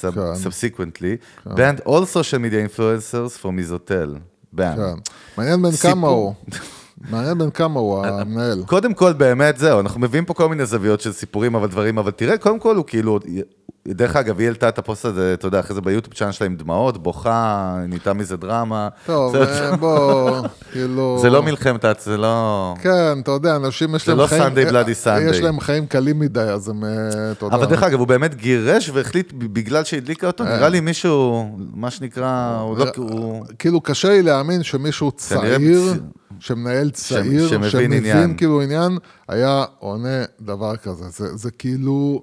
[0.00, 0.34] sub- כן.
[0.48, 4.18] subsequently, banned all social media influencers from his hotel.
[4.54, 4.76] banned.
[4.76, 5.12] כן.
[5.38, 6.34] מעניין בן סיפור- כמה הוא.
[7.09, 8.63] מעניין בן כמה הוא, המנהל.
[8.65, 12.11] קודם כל, באמת, זהו, אנחנו מביאים פה כל מיני זוויות של סיפורים, אבל דברים, אבל
[12.11, 13.19] תראה, קודם כל הוא כאילו,
[13.87, 16.55] דרך אגב, היא העלתה את הפוסט הזה, אתה יודע, אחרי זה ביוטיוב צ'אנל שלה עם
[16.55, 18.87] דמעות, בוכה, נהייתה מזה דרמה.
[19.05, 20.31] טוב, זה- אה, בוא,
[20.71, 21.17] כאילו...
[21.21, 22.73] זה לא מלחמת, זה לא...
[22.81, 24.41] כן, אתה יודע, אנשים יש זה להם לא חיים...
[24.43, 24.75] Sunday bloody
[25.07, 25.43] אה, יש Sunday.
[25.43, 26.89] להם חיים קלים מדי, אז הם, אה,
[27.31, 27.55] אתה יודע.
[27.55, 30.55] אבל דרך אגב, הוא באמת גירש והחליט, בגלל שהדליקה אותו, אה.
[30.57, 32.85] נראה לי מישהו, מה שנקרא, הוא לא.
[33.59, 35.81] כאילו, קשה לי להאמין שמישהו צעיר,
[36.39, 38.17] שמנהל צעיר, שמבין עניין.
[38.17, 41.09] שמבין כאילו עניין, היה עונה דבר כזה.
[41.09, 42.21] זה, זה כאילו,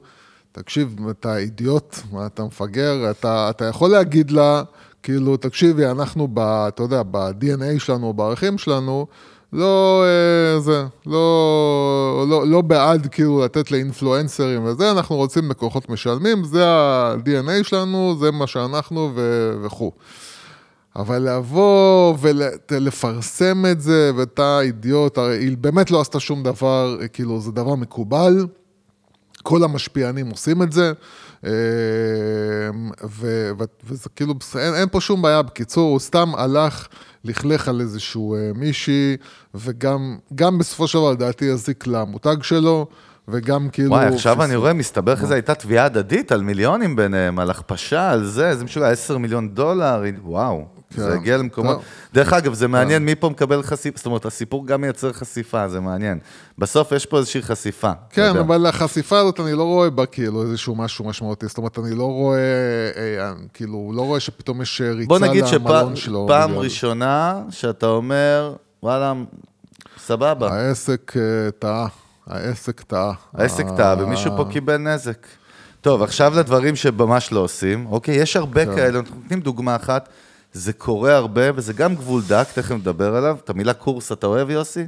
[0.52, 4.62] תקשיב, אתה אידיוט, אתה מפגר, אתה, אתה יכול להגיד לה,
[5.02, 9.06] כאילו, תקשיבי, אנחנו, ב, אתה יודע, ב-DNA שלנו, בערכים שלנו,
[9.52, 16.44] לא, אה, זה, לא, לא, לא בעד כאילו לתת לאינפלואנסרים וזה, אנחנו רוצים לקוחות משלמים,
[16.44, 19.92] זה ה-DNA שלנו, זה מה שאנחנו ו- וכו'.
[20.96, 22.14] אבל לבוא
[22.70, 27.74] ולפרסם את זה, ואתה אידיוט, הרי היא באמת לא עשתה שום דבר, כאילו, זה דבר
[27.74, 28.46] מקובל.
[29.42, 30.92] כל המשפיענים עושים את זה,
[31.46, 31.50] אה,
[33.04, 35.42] ו- ו- וזה כאילו, אין, אין פה שום בעיה.
[35.42, 36.88] בקיצור, הוא סתם הלך,
[37.24, 39.16] לכלך על איזשהו אה, מישהי,
[39.54, 42.86] וגם גם בסופו של דבר, לדעתי, יזיק למותג שלו,
[43.28, 43.90] וגם כאילו...
[43.90, 48.10] וואי, עכשיו פס- אני רואה, מסתבר איזה הייתה תביעה הדדית על מיליונים ביניהם, על הכפשה,
[48.10, 50.64] על זה, זה משוגע, 10 מיליון דולר, וואו,
[50.96, 51.02] כן.
[51.02, 51.76] זה הגיע למקומות...
[51.76, 51.84] טוב.
[52.14, 55.80] דרך אגב, זה מעניין מי פה מקבל חשיפה, זאת אומרת, הסיפור גם מייצר חשיפה, זה
[55.80, 56.18] מעניין.
[56.58, 57.92] בסוף יש פה איזושהי חשיפה.
[58.10, 58.40] כן, יודע.
[58.40, 61.46] אבל החשיפה הזאת, אני לא רואה בה כאילו איזשהו משהו משמעותי.
[61.46, 62.38] זאת אומרת, אני לא רואה,
[62.96, 66.26] אה, כאילו, לא רואה שפתאום יש ריצה בוא נגיד למלון שלו.
[66.28, 69.12] שפעם בגלל- ראשונה שאתה אומר, וואלה,
[70.06, 71.86] סבבה, העסק אה, טעה,
[72.26, 73.12] העסק טעה.
[73.34, 75.26] העסק אה, טעה ומישהו פה קיבל נזק.
[75.80, 77.86] טוב, עכשיו לדברים שממש לא עושים.
[77.86, 78.74] אוקיי, יש הרבה כן.
[78.74, 80.08] כאלה, אנחנו נותנים דוגמה אחת,
[80.52, 83.36] זה קורה הרבה, וזה גם גבול דק, תכף נדבר עליו.
[83.44, 84.86] את המילה קורס אתה אוהב, יוסי?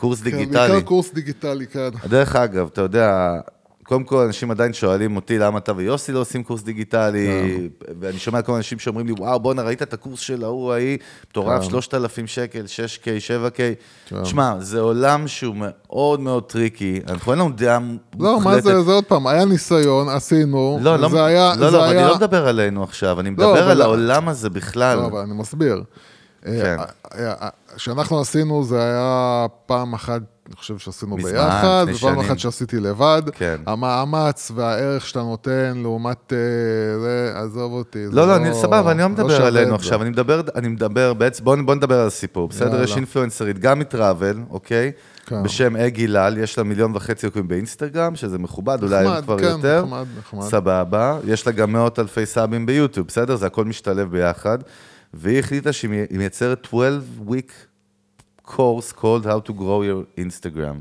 [0.00, 0.68] קורס כן, דיגיטלי.
[0.68, 1.88] בעיקר קורס דיגיטלי, כן.
[2.08, 3.34] דרך אגב, אתה יודע,
[3.86, 7.92] קודם כל, אנשים עדיין שואלים אותי למה אתה ויוסי לא עושים קורס דיגיטלי, כן.
[8.00, 10.98] ואני שומע כל אנשים שאומרים לי, וואו, בואנה, ראית את הקורס של ההוא, ההיא,
[11.30, 13.56] מטורף, 3,000 שקל, 6K, 7K.
[14.08, 14.22] כן.
[14.22, 17.78] תשמע, זה עולם שהוא מאוד מאוד tricky, אנחנו אין לנו דעה
[18.18, 21.90] לא, מה זה, זה עוד פעם, היה ניסיון, עשינו, לא, לא, זה היה, לא, לא.
[21.90, 24.98] אני לא מדבר עלינו עכשיו, אני מדבר אבל- על העולם הזה בכלל.
[24.98, 25.82] לא, אבל אני מסביר.
[26.44, 26.76] כן.
[27.76, 32.20] כשאנחנו עשינו, זה היה פעם אחת, אני חושב שעשינו מזמן, ביחד, ופעם.
[32.20, 33.22] אחת שעשיתי לבד.
[33.32, 33.60] כן.
[33.66, 38.08] המאמץ והערך שאתה נותן לעומת אה, זה, עזוב אותי.
[38.08, 39.74] זה לא, לא, אני סבבה, אני לא מדבר שווה עלינו.
[39.74, 42.82] עכשיו, אני מדבר, אני מדבר, בעצם, בוא, בוא נדבר על הסיפור, בסדר?
[42.82, 44.92] יש אינפלואנסרית, גם מטראבל, אוקיי?
[45.26, 45.42] כן.
[45.42, 49.38] בשם אגי לל, יש לה מיליון וחצי עוקבים באינסטגרם, שזה מכובד, אולי נחמד, היום כבר
[49.38, 49.84] כן, יותר.
[49.84, 50.42] נחמד, נחמד.
[50.42, 51.18] סבבה.
[51.26, 53.36] יש לה גם מאות אלפי סאבים ביוטיוב, בסדר?
[53.36, 54.58] זה הכל משתלב ביחד.
[55.14, 57.50] והיא החליטה שהיא מי- היא מייצרת 12-week
[58.48, 60.76] course called how to grow your Instagram.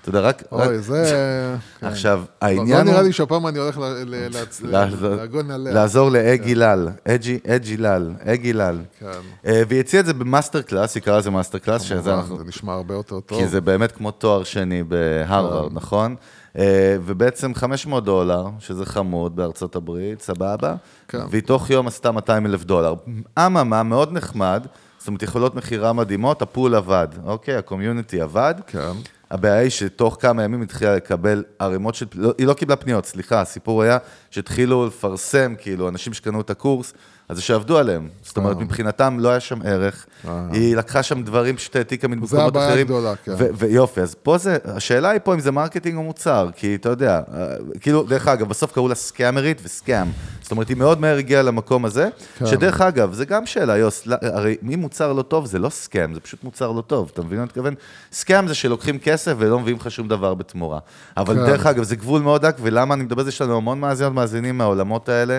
[0.00, 0.42] אתה יודע, רק...
[0.52, 1.04] אוי, זה...
[1.80, 1.86] כן.
[1.86, 2.92] עכשיו, לא- העניין לא.
[2.92, 5.72] נראה לי שהפעם אני הולך ל- ל- להצ- לעזור- להגן עליה.
[5.74, 8.78] לעזור לאגי לל, אג'י, אג'י לל, אגי לל.
[8.98, 9.06] כן.
[9.46, 12.38] אה, והיא הציעה את זה ב master class, היא קראה לזה master class, שזה אנחנו...
[12.38, 13.38] זה נשמע הרבה יותר טוב.
[13.38, 16.16] כי זה באמת כמו תואר שני בהרווארד, נכון?
[16.58, 20.74] אה, ובעצם 500 דולר, שזה חמוד בארצות הברית, סבבה?
[21.08, 21.18] כן.
[21.30, 22.94] והיא תוך יום עשתה 200 אלף דולר.
[23.38, 24.66] אממה, מאוד נחמד,
[24.98, 27.56] זאת אומרת, יכולות מכירה מדהימות, ה pull עבד, אוקיי?
[27.56, 28.54] ה community עבד.
[28.66, 28.92] כן.
[29.30, 32.06] הבעיה היא שתוך כמה ימים התחילה לקבל ערימות של...
[32.14, 33.98] לא, היא לא קיבלה פניות, סליחה, הסיפור היה
[34.36, 36.92] שהתחילו לפרסם, כאילו, אנשים שקנו את הקורס,
[37.28, 38.08] אז זה שעבדו עליהם.
[38.22, 40.06] זאת אומרת, מבחינתם לא היה שם ערך.
[40.52, 42.86] היא לקחה שם דברים פשוט העתיקה ממקומות הבעיה אחרים.
[42.86, 43.32] הגדולה, כן.
[43.58, 47.20] ויופי, אז פה זה, השאלה היא פה אם זה marketing או מוצר, כי אתה יודע,
[47.34, 47.46] אה,
[47.80, 50.06] כאילו, דרך אגב, בסוף קראו לה סקאמרית וסקאם.
[50.42, 52.46] זאת אומרת, היא מאוד מהר הגיעה למקום הזה, כן.
[52.46, 56.14] שדרך אגב, זה גם שאלה, יוס, לא- הרי אם מוצר לא טוב, זה לא סקאם,
[56.14, 57.74] זה פשוט מוצר לא טוב, אתה מבין מה אני מתכוון?
[58.12, 60.78] סקאם זה שלוקחים כסף ולא מביאים לך שום דבר בתמורה.
[61.16, 61.46] אבל כן.
[61.46, 64.12] דרך אגב, זה גבול מאוד דק, ולמה אני מדבר על זה, יש לנו המון מאזינות
[64.26, 65.38] מאזינים מהעולמות האלה.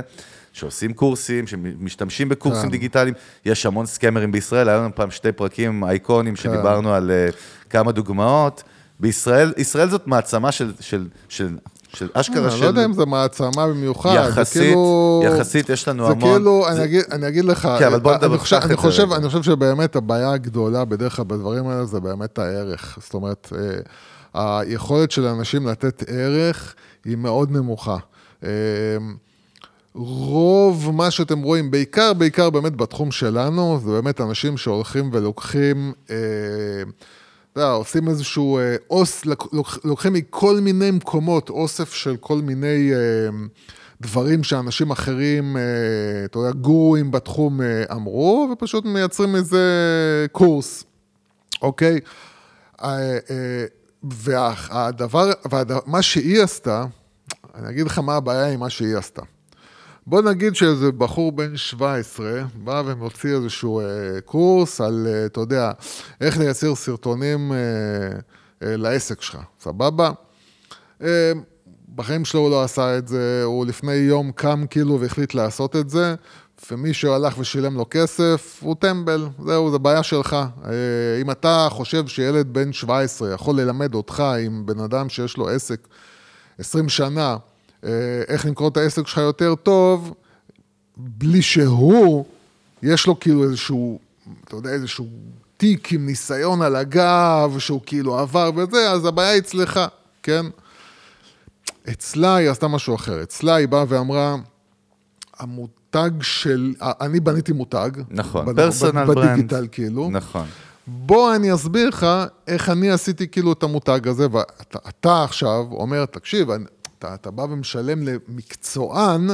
[0.53, 2.69] שעושים קורסים, שמשתמשים בקורסים כן.
[2.71, 3.13] דיגיטליים,
[3.45, 7.35] יש המון סקמרים בישראל, היו לנו פעם שתי פרקים אייקונים שדיברנו על uh,
[7.69, 8.63] כמה דוגמאות.
[8.99, 11.57] בישראל, ישראל זאת מעצמה של, של, של,
[11.93, 12.61] של אשכרה אני של...
[12.61, 14.09] לא יודע אם זה מעצמה במיוחד.
[14.23, 16.33] זה יחסית, כאילו- יחסית יש לנו זה המון.
[16.35, 19.11] כאילו, זה- אני אגיד- אני אגיד לך, כן, אבל בוא נדבר, אני חושב- אני חושב-.
[19.11, 22.97] אני חושב שבאמת הבעיה הגדולה בדרך כלל בדברים האלה זה באמת הערך.
[23.01, 23.53] זאת אומרת,
[24.35, 27.97] אה, היכולת של אנשים לתת ערך היא מאוד נמוכה.
[28.43, 28.49] אה,
[29.95, 36.15] רוב מה שאתם רואים, בעיקר, בעיקר באמת בתחום שלנו, זה באמת אנשים שהולכים ולוקחים, אה,
[37.53, 42.37] אתה יודע, עושים איזשהו אה, אוס, לוק- לוק- לוקחים מכל מיני מקומות אוסף של כל
[42.41, 43.29] מיני אה,
[44.01, 45.61] דברים שאנשים אחרים, אה,
[46.25, 49.61] אתה יודע, גורואים בתחום אה, אמרו, ופשוט מייצרים איזה
[50.31, 50.83] קורס,
[51.61, 51.99] אוקיי?
[52.83, 53.65] אה, אה,
[54.03, 56.85] והדבר, ומה שהיא עשתה,
[57.57, 59.21] אני אגיד לך מה הבעיה עם מה שהיא עשתה.
[60.07, 63.85] בוא נגיד שאיזה בחור בן 17 בא ומוציא איזשהו אה,
[64.25, 65.71] קורס על, אה, אתה יודע,
[66.21, 67.57] איך לייצר סרטונים אה,
[68.67, 70.11] אה, לעסק שלך, סבבה?
[71.03, 71.31] אה,
[71.95, 75.89] בחיים שלו הוא לא עשה את זה, הוא לפני יום קם כאילו והחליט לעשות את
[75.89, 76.15] זה,
[76.71, 80.33] ומישהו הלך ושילם לו כסף, הוא טמבל, זהו, זו בעיה שלך.
[80.33, 80.71] אה,
[81.21, 85.87] אם אתה חושב שילד בן 17 יכול ללמד אותך עם בן אדם שיש לו עסק
[86.59, 87.37] 20 שנה,
[87.83, 87.89] אה,
[88.27, 90.13] איך למכור את העסק שלך יותר טוב,
[90.97, 92.25] בלי שהוא,
[92.83, 93.99] יש לו כאילו איזשהו,
[94.43, 95.07] אתה יודע, איזשהו
[95.57, 99.79] תיק עם ניסיון על הגב, שהוא כאילו עבר וזה, אז הבעיה היא אצלך,
[100.23, 100.45] כן?
[101.89, 103.23] אצלה היא עשתה משהו אחר.
[103.23, 104.35] אצלה היא באה ואמרה,
[105.39, 107.89] המותג של, אני בניתי מותג.
[108.09, 109.29] נכון, פרסונל ברנד.
[109.29, 110.09] בדיגיטל כאילו.
[110.11, 110.45] נכון.
[110.87, 112.07] בוא אני אסביר לך
[112.47, 116.63] איך אני עשיתי כאילו את המותג הזה, ואתה אתה עכשיו אומר, תקשיב, אני,
[116.99, 119.27] אתה, אתה בא ומשלם למקצוען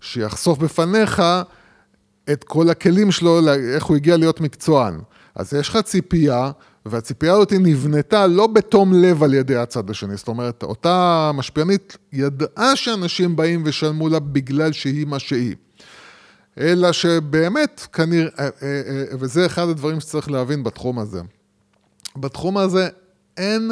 [0.00, 1.22] שיחשוף בפניך
[2.32, 3.40] את כל הכלים שלו,
[3.74, 5.00] איך הוא הגיע להיות מקצוען.
[5.34, 6.50] אז יש לך ציפייה,
[6.86, 10.16] והציפייה הזאת נבנתה לא בתום לב על ידי הצד השני.
[10.16, 15.54] זאת אומרת, אותה משפיענית ידעה שאנשים באים ושלמו לה בגלל שהיא מה שהיא.
[16.58, 21.20] אלא שבאמת, כנראה, אה, אה, אה, וזה אחד הדברים שצריך להבין בתחום הזה.
[22.16, 22.88] בתחום הזה
[23.36, 23.70] אין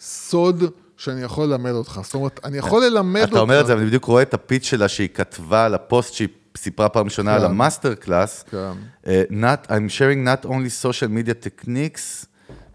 [0.00, 0.64] סוד
[0.96, 2.00] שאני יכול ללמד אותך.
[2.04, 3.32] זאת אומרת, אני יכול ללמד אותך...
[3.32, 5.74] אתה אומר את זה, אבל אני בדיוק רואה את ה pitch שלה שהיא כתבה על
[5.74, 8.44] הפוסט שהיא סיפרה פעם ראשונה על ה master class.
[8.50, 8.72] כן.
[9.04, 12.26] Uh, not, I'm sharing not only social media techniques,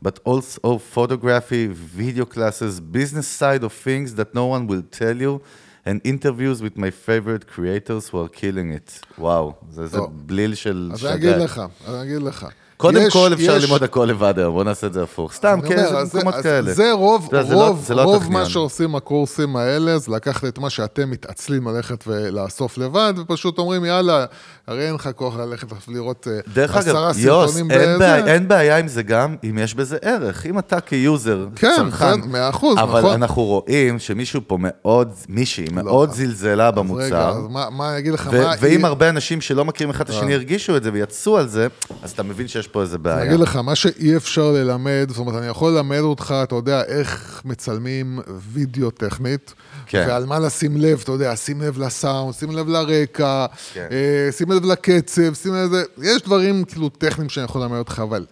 [0.02, 5.40] but also photography, video classes, business side of things that no one will tell you,
[5.88, 8.92] and interviews with my favorite creators who are killing it.
[9.20, 10.12] וואו, זה, זה טוב.
[10.26, 11.12] בליל של אז שגעת.
[11.14, 12.46] אני אגיד לך, אני אגיד לך.
[12.78, 15.34] קודם יש- כל אפשר יש- ללמוד הכל לבד היום, בוא נעשה את זה הפוך.
[15.34, 16.74] סתם, כן, אומר, זה אז מקומות אז כאלה.
[16.74, 18.42] זה רוב, זה לא- רוב, זה לא רוב הטכניון.
[18.44, 23.86] מה שעושים הקורסים האלה, זה לקחת את מה שאתם מתעצלים ללכת ולאסוף לבד, ופשוט אומרים,
[23.86, 24.26] יאללה,
[24.68, 27.98] הרי אין לך כוח ללכת לראות אה, דרך עשרה אגב, יוס, סרטונים אין בזה.
[28.00, 30.46] בעיה, אין בעיה עם זה גם, אם יש בזה ערך.
[30.46, 33.14] אם אתה כיוזר, כן, צרכן, כן, מאה אחוז, אבל נכון.
[33.14, 37.30] אנחנו רואים שמישהו פה מאוד, מישהי מאוד זלזלה אז רגע, במוצר.
[37.30, 38.54] אז מה, מה אני אגיד לך, מה...
[38.60, 41.68] ואם היא- הרבה אנשים שלא מכירים אחד את השני הרגישו את זה ויצאו על זה,
[42.04, 43.24] אז אתה מבין שיש פה איזה אני בעיה.
[43.24, 47.42] אגיד לך, מה שאי אפשר ללמד, זאת אומרת, אני יכול ללמד אותך, אתה יודע, איך
[47.46, 48.20] מצלמים
[48.54, 49.54] וידאו טכנית,
[49.86, 50.06] כן.
[50.08, 53.88] ועל מה לשים לב, אתה יודע, שים לב לסאונד, שים לב לרקע, כן.
[53.92, 58.02] אה, שים לב לקצב, שים לב לזה, יש דברים כאילו טכניים שאני יכול ללמד אותך,
[58.04, 58.26] אבל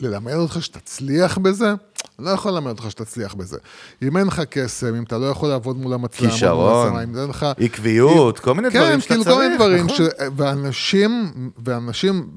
[0.00, 1.74] ללמד אותך שתצליח בזה?
[2.18, 3.58] אני לא יכול ללמד אותך שתצליח בזה.
[4.02, 7.46] אם אין לך קסם, אם אתה לא יכול לעבוד מול המצלמה, מול כישרון, אם לך...
[7.60, 9.96] עקביות, כל מיני דברים כן, שאתה כאילו כל מיני צריך, דברים, נכון.
[9.96, 10.36] ש...
[10.36, 11.32] ואנשים,
[11.64, 12.30] ואנשים,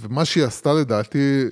[0.00, 1.44] ומה שהיא עשתה לדעתי,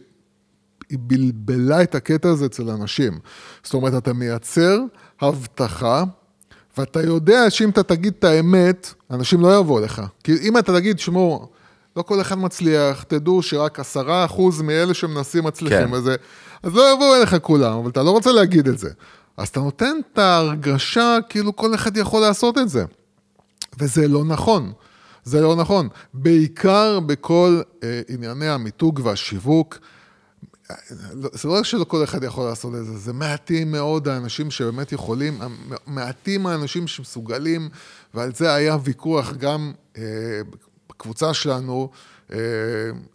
[0.91, 3.19] היא בלבלה את הקטע הזה אצל אנשים.
[3.63, 4.79] זאת אומרת, אתה מייצר
[5.21, 6.05] הבטחה,
[6.79, 10.03] ואתה יודע שאם אתה תגיד את האמת, אנשים לא יבואו לך.
[10.25, 11.49] כי אם אתה תגיד, שמעו,
[11.97, 15.93] לא כל אחד מצליח, תדעו שרק עשרה אחוז מאלה שמנסים מצליחים כן.
[15.93, 16.17] וזה,
[16.63, 18.91] אז לא יבואו אליך כולם, אבל אתה לא רוצה להגיד את זה.
[19.37, 22.85] אז אתה נותן את ההרגשה כאילו כל אחד יכול לעשות את זה.
[23.79, 24.73] וזה לא נכון.
[25.25, 25.89] זה לא נכון.
[26.15, 29.79] בעיקר בכל אה, ענייני המיתוג והשיווק,
[31.33, 34.93] זה לא רק שלא כל אחד יכול לעשות את זה, זה מעטים מאוד האנשים שבאמת
[34.93, 35.39] יכולים,
[35.87, 37.69] מעטים האנשים שמסוגלים,
[38.15, 40.03] ועל זה היה ויכוח גם אה,
[40.91, 41.91] בקבוצה שלנו,
[42.33, 42.39] אה,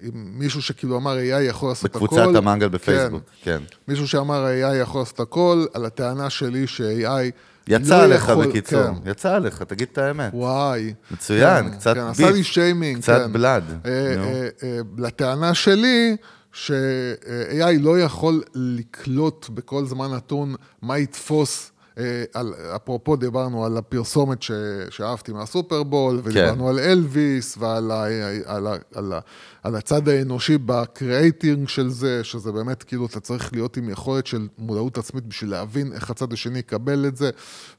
[0.01, 2.05] עם מישהו שכאילו אמר, AI יכול לעשות הכל.
[2.05, 3.61] בקבוצת המנגל בפייסבוק, כן.
[3.87, 7.31] מישהו שאמר, AI יכול לעשות הכל, על הטענה שלי ש-AI
[7.67, 9.09] יצא לא עליך יכול- בקיצור, כן.
[9.11, 10.31] יצא עליך, תגיד את האמת.
[10.33, 10.93] וואי.
[11.11, 13.33] מצוין, כן, קצת כן, beef, עשה לי שיימינג, קצת כן.
[13.33, 13.91] blood, אה.
[13.91, 16.17] אה, אה, לטענה שלי,
[16.57, 21.71] ש-AI לא יכול לקלוט בכל זמן נתון מה יתפוס.
[21.97, 24.51] אה, על, אפרופו דיברנו על הפרסומת ש,
[24.89, 26.29] שאהבתי מהסופרבול, כן.
[26.29, 28.05] ודיברנו על אלוויס ועל ה,
[28.45, 29.19] על, ה, על, ה,
[29.67, 34.27] על הצד האנושי ב creating של זה, שזה באמת כאילו אתה צריך להיות עם יכולת
[34.27, 37.29] של מודעות עצמית בשביל להבין איך הצד השני יקבל את זה,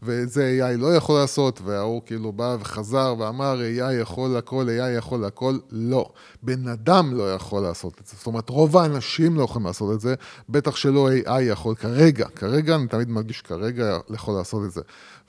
[0.03, 4.99] ואת זה AI לא יכול לעשות, וההוא כאילו בא וחזר ואמר AI יכול הכל, AI
[4.99, 6.11] יכול הכל, לא.
[6.43, 10.01] בן אדם לא יכול לעשות את זה, זאת אומרת רוב האנשים לא יכולים לעשות את
[10.01, 10.15] זה,
[10.49, 14.81] בטח שלא AI יכול כרגע, כרגע אני תמיד מרגיש כרגע יכול לעשות את זה.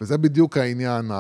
[0.01, 1.11] וזה בדיוק העניין,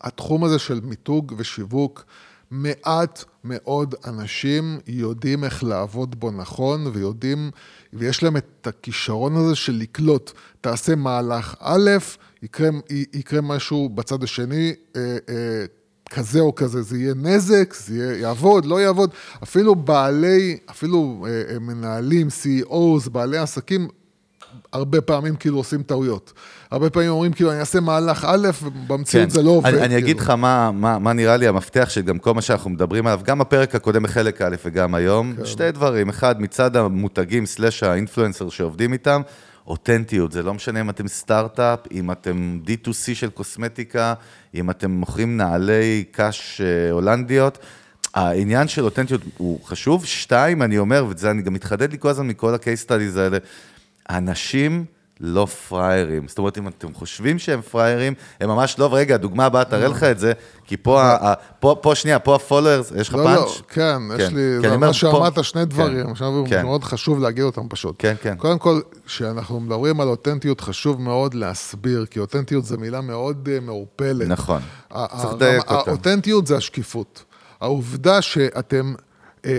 [0.00, 2.04] התחום הזה של מיתוג ושיווק,
[2.50, 7.50] מעט מאוד אנשים יודעים איך לעבוד בו נכון, ויודעים,
[7.92, 10.32] ויש להם את הכישרון הזה של לקלוט.
[10.60, 11.90] תעשה מהלך א',
[12.42, 15.64] יקרה, יקרה משהו בצד השני, אה, אה,
[16.10, 19.10] כזה או כזה, זה יהיה נזק, זה יהיה, יעבוד, לא יעבוד.
[19.42, 23.88] אפילו בעלי, אפילו אה, אה, מנהלים, CEOs, בעלי עסקים,
[24.72, 26.32] הרבה פעמים כאילו עושים טעויות.
[26.70, 29.70] הרבה פעמים אומרים כאילו, אני אעשה מהלך א', ובמציאות זה לא עובד.
[29.70, 29.76] כן.
[29.76, 30.06] אני, אני כאילו.
[30.06, 33.20] אגיד לך מה, מה, מה נראה לי המפתח של גם כל מה שאנחנו מדברים עליו,
[33.24, 35.46] גם בפרק הקודם בחלק א' וגם היום, כן.
[35.46, 39.20] שתי דברים, אחד, מצד המותגים סלאש האינפלואנסר שעובדים איתם,
[39.66, 44.14] אותנטיות, זה לא משנה אם אתם סטארט-אפ, אם אתם D2C של קוסמטיקה,
[44.54, 47.58] אם אתם מוכרים נעלי קש אה, הולנדיות.
[48.14, 50.04] העניין של אותנטיות הוא חשוב.
[50.04, 53.38] שתיים, אני אומר, וזה אני גם מתחדד לי כל הזמן מכל ה-case studies האלה,
[54.16, 54.84] אנשים
[55.20, 56.28] לא פראיירים.
[56.28, 60.02] זאת אומרת, אם אתם חושבים שהם פראיירים, הם ממש לא, ורגע, הדוגמה הבאה תראה לך
[60.02, 60.32] את זה,
[60.64, 63.38] כי פה, ה- פה, פה שנייה, פה הפולוורס, יש לך לא, פאנץ'?
[63.38, 66.62] לא, כן, יש כן, לי, כי זה מה פה- שאמרת, שני דברים, כן, עכשיו כן.
[66.62, 67.94] מאוד חשוב להגיד אותם פשוט.
[67.98, 68.34] כן, כן.
[68.36, 73.60] קודם כל, כשאנחנו מדברים על אותנטיות, חשוב מאוד להסביר, כי אותנטיות זו מילה מאוד אה,
[73.60, 74.28] מעורפלת.
[74.28, 74.60] נכון.
[74.92, 75.90] צריך לדייק אותה.
[75.90, 77.24] האותנטיות זה השקיפות.
[77.60, 78.94] העובדה שאתם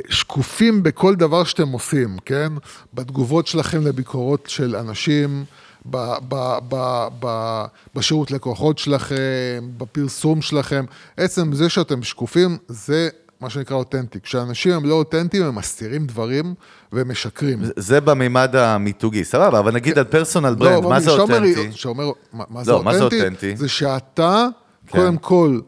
[0.10, 2.54] שקופים בכל דבר שאתם עושים, כן?
[2.94, 5.46] בתגובות שלכם לביקורות של אנשים,
[5.86, 5.98] ב,
[6.30, 7.64] ב, ב, ב,
[7.96, 10.86] בשירות לקוחות שלכם, בפרסום שלכם.
[11.18, 13.10] עצם זה שאתם שקופים, זה
[13.42, 14.20] מה שנקרא אותנטי.
[14.22, 16.54] כשאנשים הם לא אותנטיים, הם מסתירים דברים
[16.92, 17.60] והם משקרים.
[17.76, 21.72] זה במימד המיתוגי, סבבה, אבל נגיד על personal brand, מה זה לא, אותנטי?
[21.72, 23.24] שאומר, מה, מה זה לא, מה זה אותנטי?
[23.24, 23.56] אותנטי?
[23.56, 24.48] זה שאתה,
[24.88, 24.98] כן.
[24.98, 25.60] קודם כל,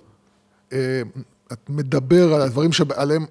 [0.74, 1.02] אה,
[1.54, 2.72] את מדבר על הדברים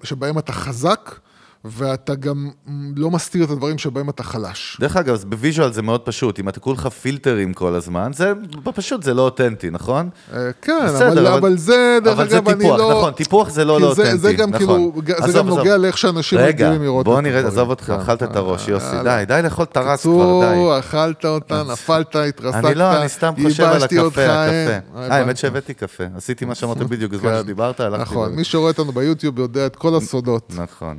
[0.03, 1.19] שבהם, אתה חזק,
[1.65, 2.49] ואתה גם
[2.95, 4.77] לא מסתיר את הדברים שבהם אתה חלש.
[4.79, 8.33] דרך אגב, אז ב visual זה מאוד פשוט, אם אתה כולך פילטרים כל הזמן, זה
[8.73, 10.09] פשוט זה לא אותנטי, נכון?
[10.33, 12.91] אה, כן, בסדר, אבל, אבל- אבל זה, דרך אבל זה אגב, אני טיפוח, לא...
[12.91, 14.59] נכון, טיפוח זה לא כי לא זה, אותנטי, זה גם נכון.
[14.59, 15.57] כאילו, זה עזוב, גם עזוב.
[15.59, 17.57] נוגע לאיך שאנשים רגע, רגילים לראות בוא את נראה, הדברים.
[17.57, 17.93] עזוב אותך.
[18.01, 19.17] אכלת את הראש, יוסי, יאללה.
[19.17, 20.45] די, די לאכול את הראש כבר, די.
[20.47, 24.21] בקיצור, אכלת אותה, נפלת, התרסקת, אני לא, אני סתם חושב על הקפה, הקפה.
[24.21, 27.39] אה, אה, האמת שהבאתי קפה, עשיתי מה שאמרת בדיוק בזמן כן.
[27.43, 28.01] שדיברת, הלכתי...
[28.01, 30.53] נכון, מי שרואה אותנו ביוטיוב יודע את כל הסודות.
[30.55, 30.97] נכון.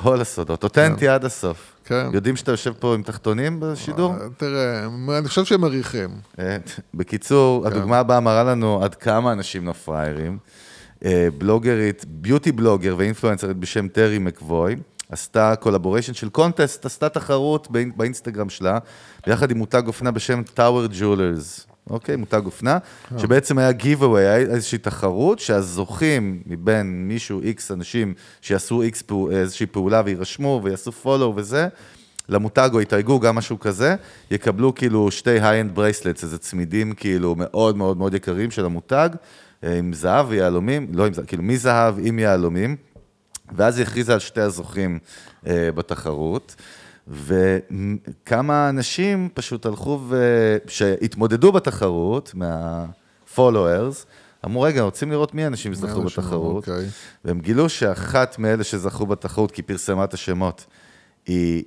[0.00, 1.72] כל הסודות, אותנטי עד הסוף.
[1.84, 2.06] כן.
[2.12, 4.14] יודעים שאתה יושב פה עם תחתונים בשידור?
[4.36, 4.86] תראה,
[5.18, 6.08] אני חושב שהם מריחים.
[6.38, 6.56] אה,
[6.94, 7.76] בקיצור, כן.
[7.76, 10.38] הדוגמה הבאה מראה לנו עד כמה אנשים לא פראיירים.
[11.04, 14.76] אה, בלוגרית, ביוטי בלוגר ואינפלואנסרית בשם טרי מקבוי,
[15.10, 18.78] עשתה collaboration של contest, עשתה תחרות באינ- באינסטגרם שלה,
[19.26, 21.66] ביחד עם מותג אופנה בשם טאוור ג'ולרס.
[21.90, 22.16] אוקיי?
[22.16, 22.78] מותג אופנה,
[23.18, 29.66] שבעצם היה giveaway, היה איזושהי תחרות, שהזוכים מבין מישהו, איקס אנשים שיעשו איקס פעו, איזושהי
[29.66, 31.68] פעולה ויירשמו ויעשו follow וזה,
[32.28, 33.94] למותג או יתייגו, גם משהו כזה,
[34.30, 39.08] יקבלו כאילו שתי high-end bracelets, איזה צמידים כאילו מאוד מאוד מאוד יקרים של המותג,
[39.64, 42.76] אה, עם זהב ויהלומים, לא עם זהב, כאילו מזהב עם יהלומים,
[43.56, 44.98] ואז היא הכריזה על שתי הזוכים
[45.46, 46.54] אה, בתחרות.
[47.08, 50.56] וכמה אנשים פשוט הלכו ו...
[50.66, 54.06] שהתמודדו בתחרות, מה-followers,
[54.44, 56.88] אמרו, רגע, רוצים לראות מי האנשים שזכו מי בתחרות, אוקיי.
[57.24, 60.66] והם גילו שאחת מאלה שזכו בתחרות, כי פרסמה את השמות,
[61.26, 61.64] היא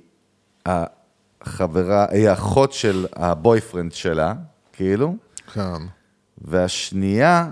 [0.66, 4.34] החברה, היא האחות של הבויפרנד שלה,
[4.72, 5.16] כאילו,
[5.52, 5.82] כן,
[6.38, 7.50] והשנייה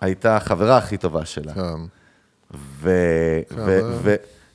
[0.00, 1.54] הייתה החברה הכי טובה שלה.
[1.54, 1.80] כן.
[2.54, 2.90] ו...
[3.56, 3.80] ו...
[4.02, 4.14] ו...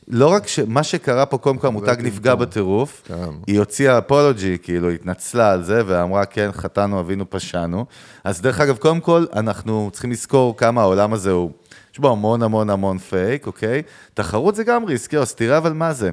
[0.10, 0.60] לא רק ש...
[0.60, 3.14] מה שקרה פה, קודם כל המותג נפגע בטירוף, כן.
[3.48, 7.86] היא הוציאה אפולוגי, כאילו, התנצלה על זה, ואמרה, כן, חטאנו, אבינו, פשענו.
[8.24, 11.52] אז דרך אגב, קודם כל, אנחנו צריכים לזכור כמה העולם הזה הוא,
[11.94, 13.82] יש בו המון המון המון פייק, אוקיי?
[14.14, 16.10] תחרות זה גם ריסקי, אז תראה אבל מה זה.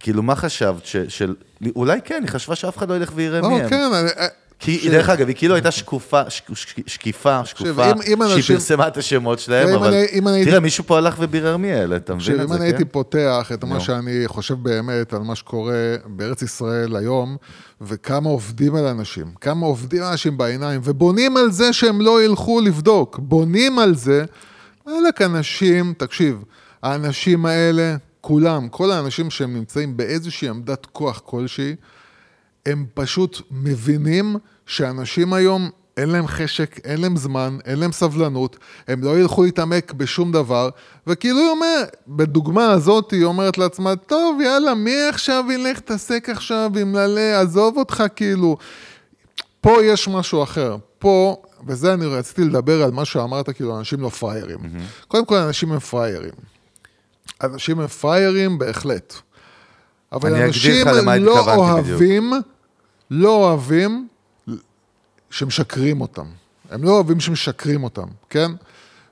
[0.00, 0.86] כאילו, מה חשבת?
[0.86, 0.96] ש...
[0.96, 1.34] של...
[1.76, 3.68] אולי כן, היא חשבה שאף אחד לא ילך ויראה לא, מי הם.
[3.68, 4.26] כן, אני- אה,
[4.58, 8.88] כי דרך אגב, היא כאילו הייתה שקופה, שק- שק- שקיפה, שקופה, אם- אם שהיא פרסמה
[8.88, 11.96] את השמות שלהם, אם אבל אני- אם אני תראה, מישהו פה הלך ובירר מי אלה,
[11.96, 12.64] אתה מבין את זה, אני כן?
[12.64, 13.64] הייתי פותח את.
[13.64, 15.74] מה שאני חושב באמת על מה שקורה
[16.06, 17.36] בארץ ישראל היום,
[17.80, 22.60] וכמה עובדים על אנשים, כמה עובדים על אנשים בעיניים, ובונים על זה שהם לא ילכו
[22.60, 24.24] לבדוק, בונים על זה,
[24.86, 26.42] וואלכ, אנשים, תקשיב,
[26.82, 31.74] האנשים האלה, כולם, כל האנשים שהם נמצאים באיזושהי עמדת כוח כלשהי,
[32.66, 34.36] הם פשוט מבינים
[34.66, 38.56] שאנשים היום, אין להם חשק, אין להם זמן, אין להם סבלנות,
[38.88, 40.68] הם לא ילכו להתעמק בשום דבר,
[41.06, 46.70] וכאילו היא אומרת, בדוגמה הזאת היא אומרת לעצמה, טוב, יאללה, מי עכשיו ילך להתעסק עכשיו
[46.80, 48.56] עם ללה, עזוב אותך, כאילו.
[49.60, 50.76] פה יש משהו אחר.
[50.98, 54.58] פה, וזה אני רציתי לדבר על מה שאמרת, כאילו, אנשים לא פראיירים.
[55.08, 56.34] קודם כל, אנשים הם פראיירים.
[57.42, 59.14] אנשים הם פראיירים בהחלט.
[60.12, 60.86] אבל אנשים
[61.24, 61.98] לא התכוונתי בדיוק.
[63.10, 64.08] לא אוהבים
[65.30, 66.26] שמשקרים אותם.
[66.70, 68.50] הם לא אוהבים שמשקרים אותם, כן?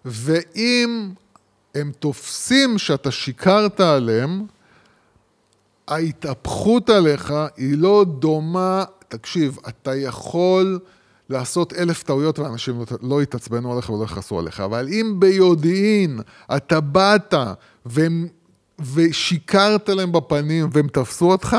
[0.04, 1.12] ואם
[1.74, 4.46] הם תופסים שאתה שיקרת עליהם,
[5.88, 10.78] ההתהפכות עליך היא לא דומה, תקשיב, אתה יכול
[11.30, 16.20] לעשות אלף טעויות ואנשים לא- לא יתעצבנו עליך ולא יכעסו עליך, אבל אם ביודעין
[16.56, 17.34] אתה באת
[17.86, 18.28] והם,
[18.94, 21.56] ושיקרת להם בפנים והם תפסו אותך,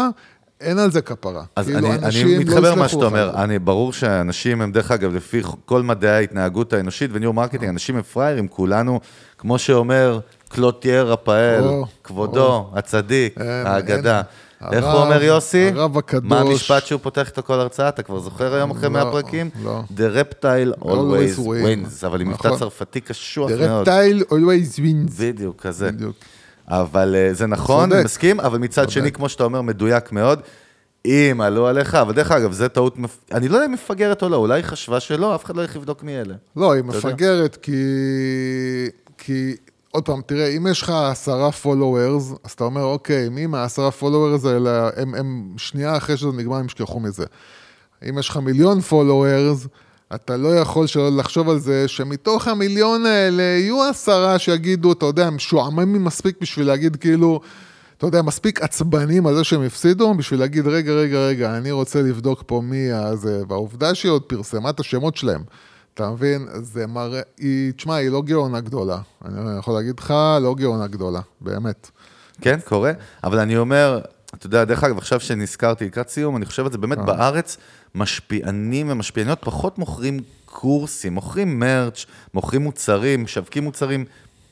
[0.66, 1.44] אין על זה כפרה.
[1.56, 3.32] אז כאילו, אני, אני לא מתחבר למה שאתה לך אומר.
[3.44, 7.42] אני, ברור שאנשים הם, דרך אגב, לפי כל מדעי ההתנהגות האנושית וניהול אה.
[7.42, 9.00] marketing, אנשים הם פראיירים, כולנו,
[9.38, 14.18] כמו שאומר קלוטייר רפאל, או, כבודו, הצדיק, אין, האגדה.
[14.18, 14.26] אין.
[14.72, 15.68] איך הוא אומר יוסי?
[15.76, 16.30] הרב הקדוש.
[16.30, 17.90] מה המשפט שהוא פותח איתו כל הרצאה?
[17.90, 19.50] אתה כבר זוכר היום אחרי לא, 100 פרקים?
[19.64, 19.82] לא.
[19.98, 22.04] The reptile always Always wins.
[22.04, 22.60] wins, אבל עם מבטא נכון.
[22.60, 23.88] צרפתי קשוח The מאוד.
[23.90, 25.20] reptile always wins.
[25.22, 25.92] בדיוק, כזה.
[25.92, 26.16] בדיוק.
[26.68, 27.96] אבל אה, זה נכון, צודק.
[27.96, 30.40] אני מסכים, אבל מצד שני, כמו שאתה אומר, מדויק מאוד.
[31.06, 33.18] אם עלו עליך, אבל דרך אגב, זה טעות, מפ...
[33.32, 35.76] אני לא יודע אם מפגרת או לא, אולי היא חשבה שלא, אף אחד לא ילך
[35.76, 36.34] לבדוק מי אלה.
[36.56, 36.84] לא, היא.
[36.84, 37.72] מפגרת כי...
[39.18, 39.56] כי,
[39.92, 44.48] עוד פעם, תראה, אם יש לך עשרה followers, אז אתה אומר, אוקיי, מי מהעשרה followers
[44.48, 47.26] האלה, הם, הם שנייה אחרי שזה נגמר, הם ישכחו מזה.
[48.10, 49.68] אם יש לך מיליון followers,
[50.14, 55.28] אתה לא יכול שלא לחשוב על זה שמתוך המיליון האלה יהיו עשרה שיגידו, אתה יודע,
[55.28, 57.40] הם משועממים מספיק בשביל להגיד כאילו,
[57.98, 62.02] אתה יודע, מספיק עצבנים על זה שהם הפסידו, בשביל להגיד, רגע, רגע, רגע, אני רוצה
[62.02, 65.44] לבדוק פה מי הזה, והעובדה שהיא עוד פרסמה את השמות שלהם.
[65.94, 66.48] אתה מבין?
[66.54, 68.98] זה מראה, היא, תשמע, היא לא גאונה גדולה.
[69.26, 71.92] אני יכול להגיד לך, לא גאונה גדולה, באמת.
[72.42, 72.92] כן, קורה,
[73.24, 74.00] אבל אני אומר,
[74.34, 77.58] אתה יודע, דרך אגב, עכשיו שנזכרתי לקראת סיום, אני חושב על זה באמת בארץ,
[77.96, 84.06] משפיענים ומשפיעניות פחות מוכרים קורסים, מוכרים מרץ', מוכרים מוצרים, משווקים מוצרים,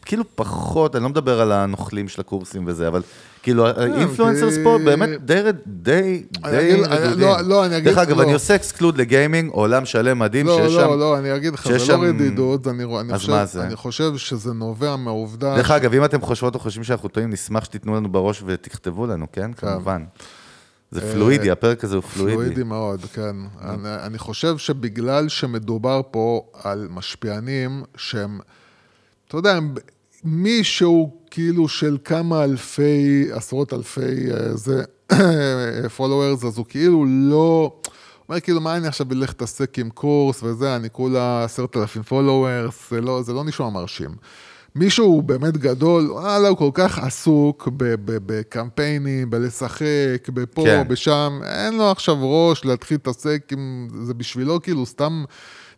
[0.05, 3.01] כאילו פחות, אני לא מדבר על הנוכלים של הקורסים וזה, אבל
[3.43, 7.19] כאילו, ה influencers פה כי- באמת די, די, די רדודים.
[7.19, 8.23] לא, לא, אני אגיד- דרך אגב, לא.
[8.23, 10.99] אני עושה exclude ל gaming, עולם שלם מדהים, לא, שיש לא, שם...
[10.99, 12.83] לא, אני אגיד לך, זה לא שם- רדידות, אני,
[13.85, 14.03] חושב?
[14.03, 15.55] אני שזה נובע מהעובדה...
[15.55, 19.25] דרך אגב, אם אתם חושבות או חושבים שאנחנו טועים, נשמח שתיתנו לנו בראש ותכתבו לנו,
[19.31, 19.53] כן?
[19.53, 20.03] כמובן.
[20.93, 22.31] זה פלואידי, הפרק הזה הוא פלואידי.
[22.31, 23.35] אה, פלואידי מאוד, כן.
[23.61, 28.39] אני, אני חושב שבגלל שמדובר פה על משפיענים שהם,
[29.27, 29.73] אתה יודע, הם
[30.23, 34.83] מישהו כאילו של כמה אלפי, עשרות אלפי, אה, זה,
[35.97, 37.79] followers, אז הוא כאילו לא...
[38.29, 42.73] אומר כאילו, מה אני עכשיו אלך להתעסק עם קורס וזה, אני כולה עשרת אלפים followers,
[42.89, 44.09] זה לא, זה לא נשמע מרשים.
[44.75, 47.67] מישהו באמת גדול, וואלה, הוא כל כך עסוק
[48.05, 50.87] בקמפיינים, בלשחק, בפה, כן.
[50.87, 53.87] בשם, אין לו עכשיו ראש להתחיל להתעסק עם...
[54.03, 55.23] זה בשבילו כאילו סתם...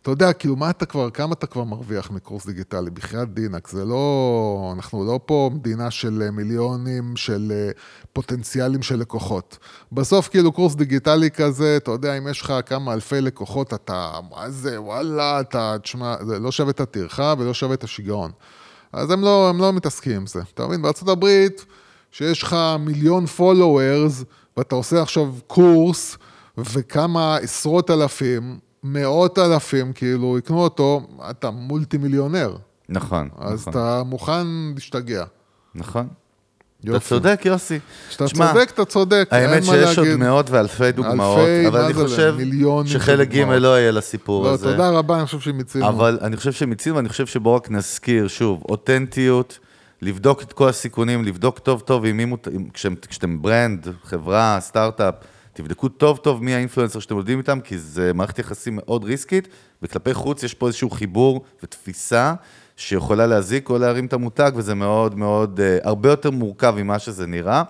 [0.02, 2.90] אתה יודע, כאילו, מה אתה כבר, כמה אתה כבר מרוויח מקורס דיגיטלי?
[2.90, 4.72] בחייאת דינק, זה לא...
[4.76, 7.70] אנחנו לא פה מדינה של אה, מיליונים, של אה,
[8.12, 9.58] פוטנציאלים של לקוחות.
[9.92, 14.50] בסוף, כאילו, קורס דיגיטלי כזה, אתה יודע, אם יש לך כמה אלפי לקוחות, אתה, מה
[14.50, 18.30] זה, וואלה, אתה, תשמע, זה לא שווה את הטרחה ולא שווה את השיגעון.
[18.92, 20.40] אז הם לא, הם לא מתעסקים עם זה.
[20.54, 20.82] אתה מבין?
[20.82, 21.66] בארצות הברית,
[22.10, 24.24] שיש לך מיליון followers,
[24.56, 26.18] ואתה עושה עכשיו קורס,
[26.58, 32.56] וכמה עשרות אלפים, מאות אלפים, כאילו, יקנו אותו, אתה מולטי מיליונר.
[32.88, 35.24] נכון, אז נכון, אתה מוכן להשתגע.
[35.74, 36.08] נכון.
[36.88, 37.08] אתה יופי.
[37.08, 37.78] צודק, יוסי.
[38.08, 40.08] כשאתה צודק, אתה צודק, האמת שיש עוד.
[40.16, 42.34] מאות ואלפי דוגמאות, אלפי, אבל אני חושב
[42.86, 43.38] שחלק ג'.
[43.40, 44.70] לא יהיה לסיפור לא, הזה.
[44.70, 45.88] תודה רבה, אני חושב שמיצינו.
[45.88, 49.58] אבל אני חושב שמיצינו, ואני חושב שבואו רק נזכיר, שוב, אותנטיות,
[50.02, 52.48] לבדוק את כל הסיכונים, לבדוק טוב טוב עם מי מות...
[52.52, 55.14] עם- כשאתם, כשאתם ברנד, חברה, סטארט-אפ,
[55.52, 59.48] תבדקו טוב טוב מי האינפלואנסר שאתם עובדים איתם, כי זה מערכת יחסים מאוד ריסקית,
[59.82, 62.34] וכלפי חוץ יש פה איזשהו חיבור ותפיסה
[62.76, 67.26] שיכולה להזיק או להרים את המותג, וזה מאוד מאוד, אה, הרבה יותר מורכב ממה שזה
[67.26, 67.62] נראה.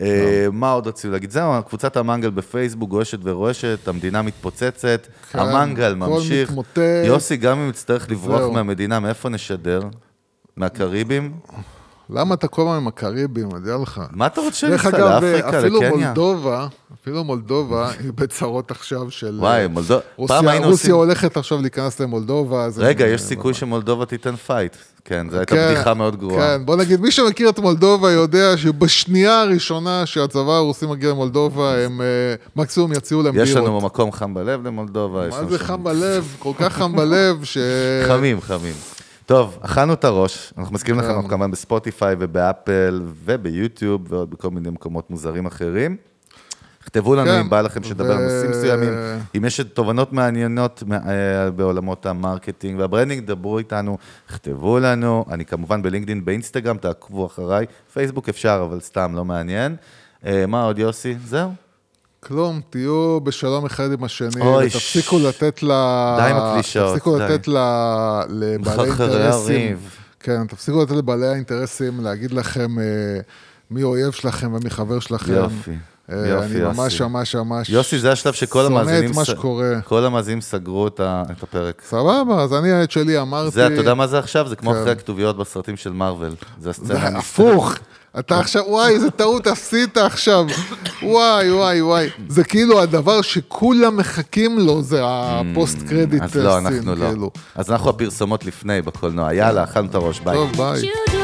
[0.00, 1.30] אה, מה עוד רצינו להגיד?
[1.30, 6.52] זהו, קבוצת המנגל בפייסבוק גועשת ורועשת, המדינה מתפוצצת, כן, המנגל ממשיך.
[7.04, 8.52] יוסי, גם אם יצטרך לברוח.
[8.52, 9.80] מהמדינה, מאיפה נשדר?
[10.56, 11.32] מהקריבים?
[12.10, 14.00] למה אתה כל הזמן עם הקריבים, אני יודע לך.
[14.12, 15.90] מה אתה רוצה דרך אגב, לאפריקה, אפילו לקניה?
[15.90, 16.66] מולדובה,
[17.02, 19.36] אפילו מולדובה היא בצרות עכשיו של...
[19.38, 20.00] וואי, מולדובה.
[20.16, 20.94] רוסיה, פעם היינו רוסיה עושים...
[20.94, 22.64] הולכת עכשיו להיכנס למולדובה.
[22.64, 24.76] אז רגע, יש סיכוי שמולדובה תיתן fight.
[25.04, 26.38] כן, זו הייתה כן, בדיחה מאוד גרועה.
[26.38, 32.00] כן, בוא נגיד, מי שמכיר את מולדובה יודע שבשנייה הראשונה שהצבא הרוסי מגיע למולדובה, הם
[32.00, 32.06] אה,
[32.56, 33.68] מקסימום יציעו להם יש בירות.
[33.68, 35.28] לנו מקום חם בלב למולדובה.
[35.28, 36.36] יש מה זה חם בלב?
[36.38, 37.58] כל כך חם בלב, ש...
[38.08, 38.74] חמים, חמים.
[39.28, 41.14] טוב, אכלנו את הראש, אנחנו מזכירים לכם, כן.
[41.14, 45.96] אנחנו כמובן בספוטיפיי ובאפל וביוטיוב ועוד בכל מיני מקומות מוזרים אחרים.
[46.78, 48.92] תכתבו לנו כן, אם בא לכם שתדבר על ו- נושאים מסוימים,
[49.36, 53.98] אם יש תובנות מעניינות אה, בעולמות ה marketing וה branding, דברו איתנו,
[54.28, 59.76] כתבו לנו, אני כמובן בלינקדאין, באינסטגרם, תעקבו אחריי, פייסבוק אפשר, אבל סתם, לא מעניין.
[60.26, 61.16] אה, מה עוד, יוסי?
[61.24, 61.67] זהו?
[62.20, 65.66] כלום, תהיו בשלום אחד עם השני, ותפסיקו לתת ל...
[66.16, 67.24] די עם הקלישאות, תפסיקו די.
[67.24, 67.56] לתת ל...
[68.28, 69.76] לבעלי אינטרסים.
[70.20, 72.84] כן, תפסיקו לתת לבעלי האינטרסים להגיד לכם אה,
[73.70, 75.32] מי אויב שלכם ומי חבר שלכם.
[75.32, 75.70] יופי,
[76.12, 76.80] אה, יופי, אני יוסי.
[76.80, 77.70] ממש ממש ממש...
[77.70, 79.10] יוסי, זה השלב שכל שונא המאזינים...
[79.10, 79.80] את מה שקורה.
[79.84, 81.00] כל המאזינים סגרו את
[81.42, 81.82] הפרק.
[81.86, 83.50] סבבה, אז אני את שלי אמרתי...
[83.50, 84.48] זה, אתה יודע מה זה עכשיו?
[84.48, 84.78] זה כמו כן.
[84.78, 86.34] אחרי הכתוביות בסרטים של מארוול.
[86.60, 87.10] זה הסצנה.
[87.10, 87.18] זה.
[87.18, 87.74] הפוך.
[88.18, 90.46] אתה עכשיו, וואי, איזה טעות עשית עכשיו.
[91.02, 92.08] וואי, וואי, וואי.
[92.28, 97.06] זה כאילו הדבר שכולם מחכים לו, זה ה post credit אז לא, scene, אנחנו לא.
[97.08, 97.30] כאילו.
[97.54, 99.34] אז אנחנו הפרסומות לפני בקולנוע.
[99.34, 100.34] יאללה, אכלנו את הראש, ביי.
[100.34, 101.17] טוב, ביי.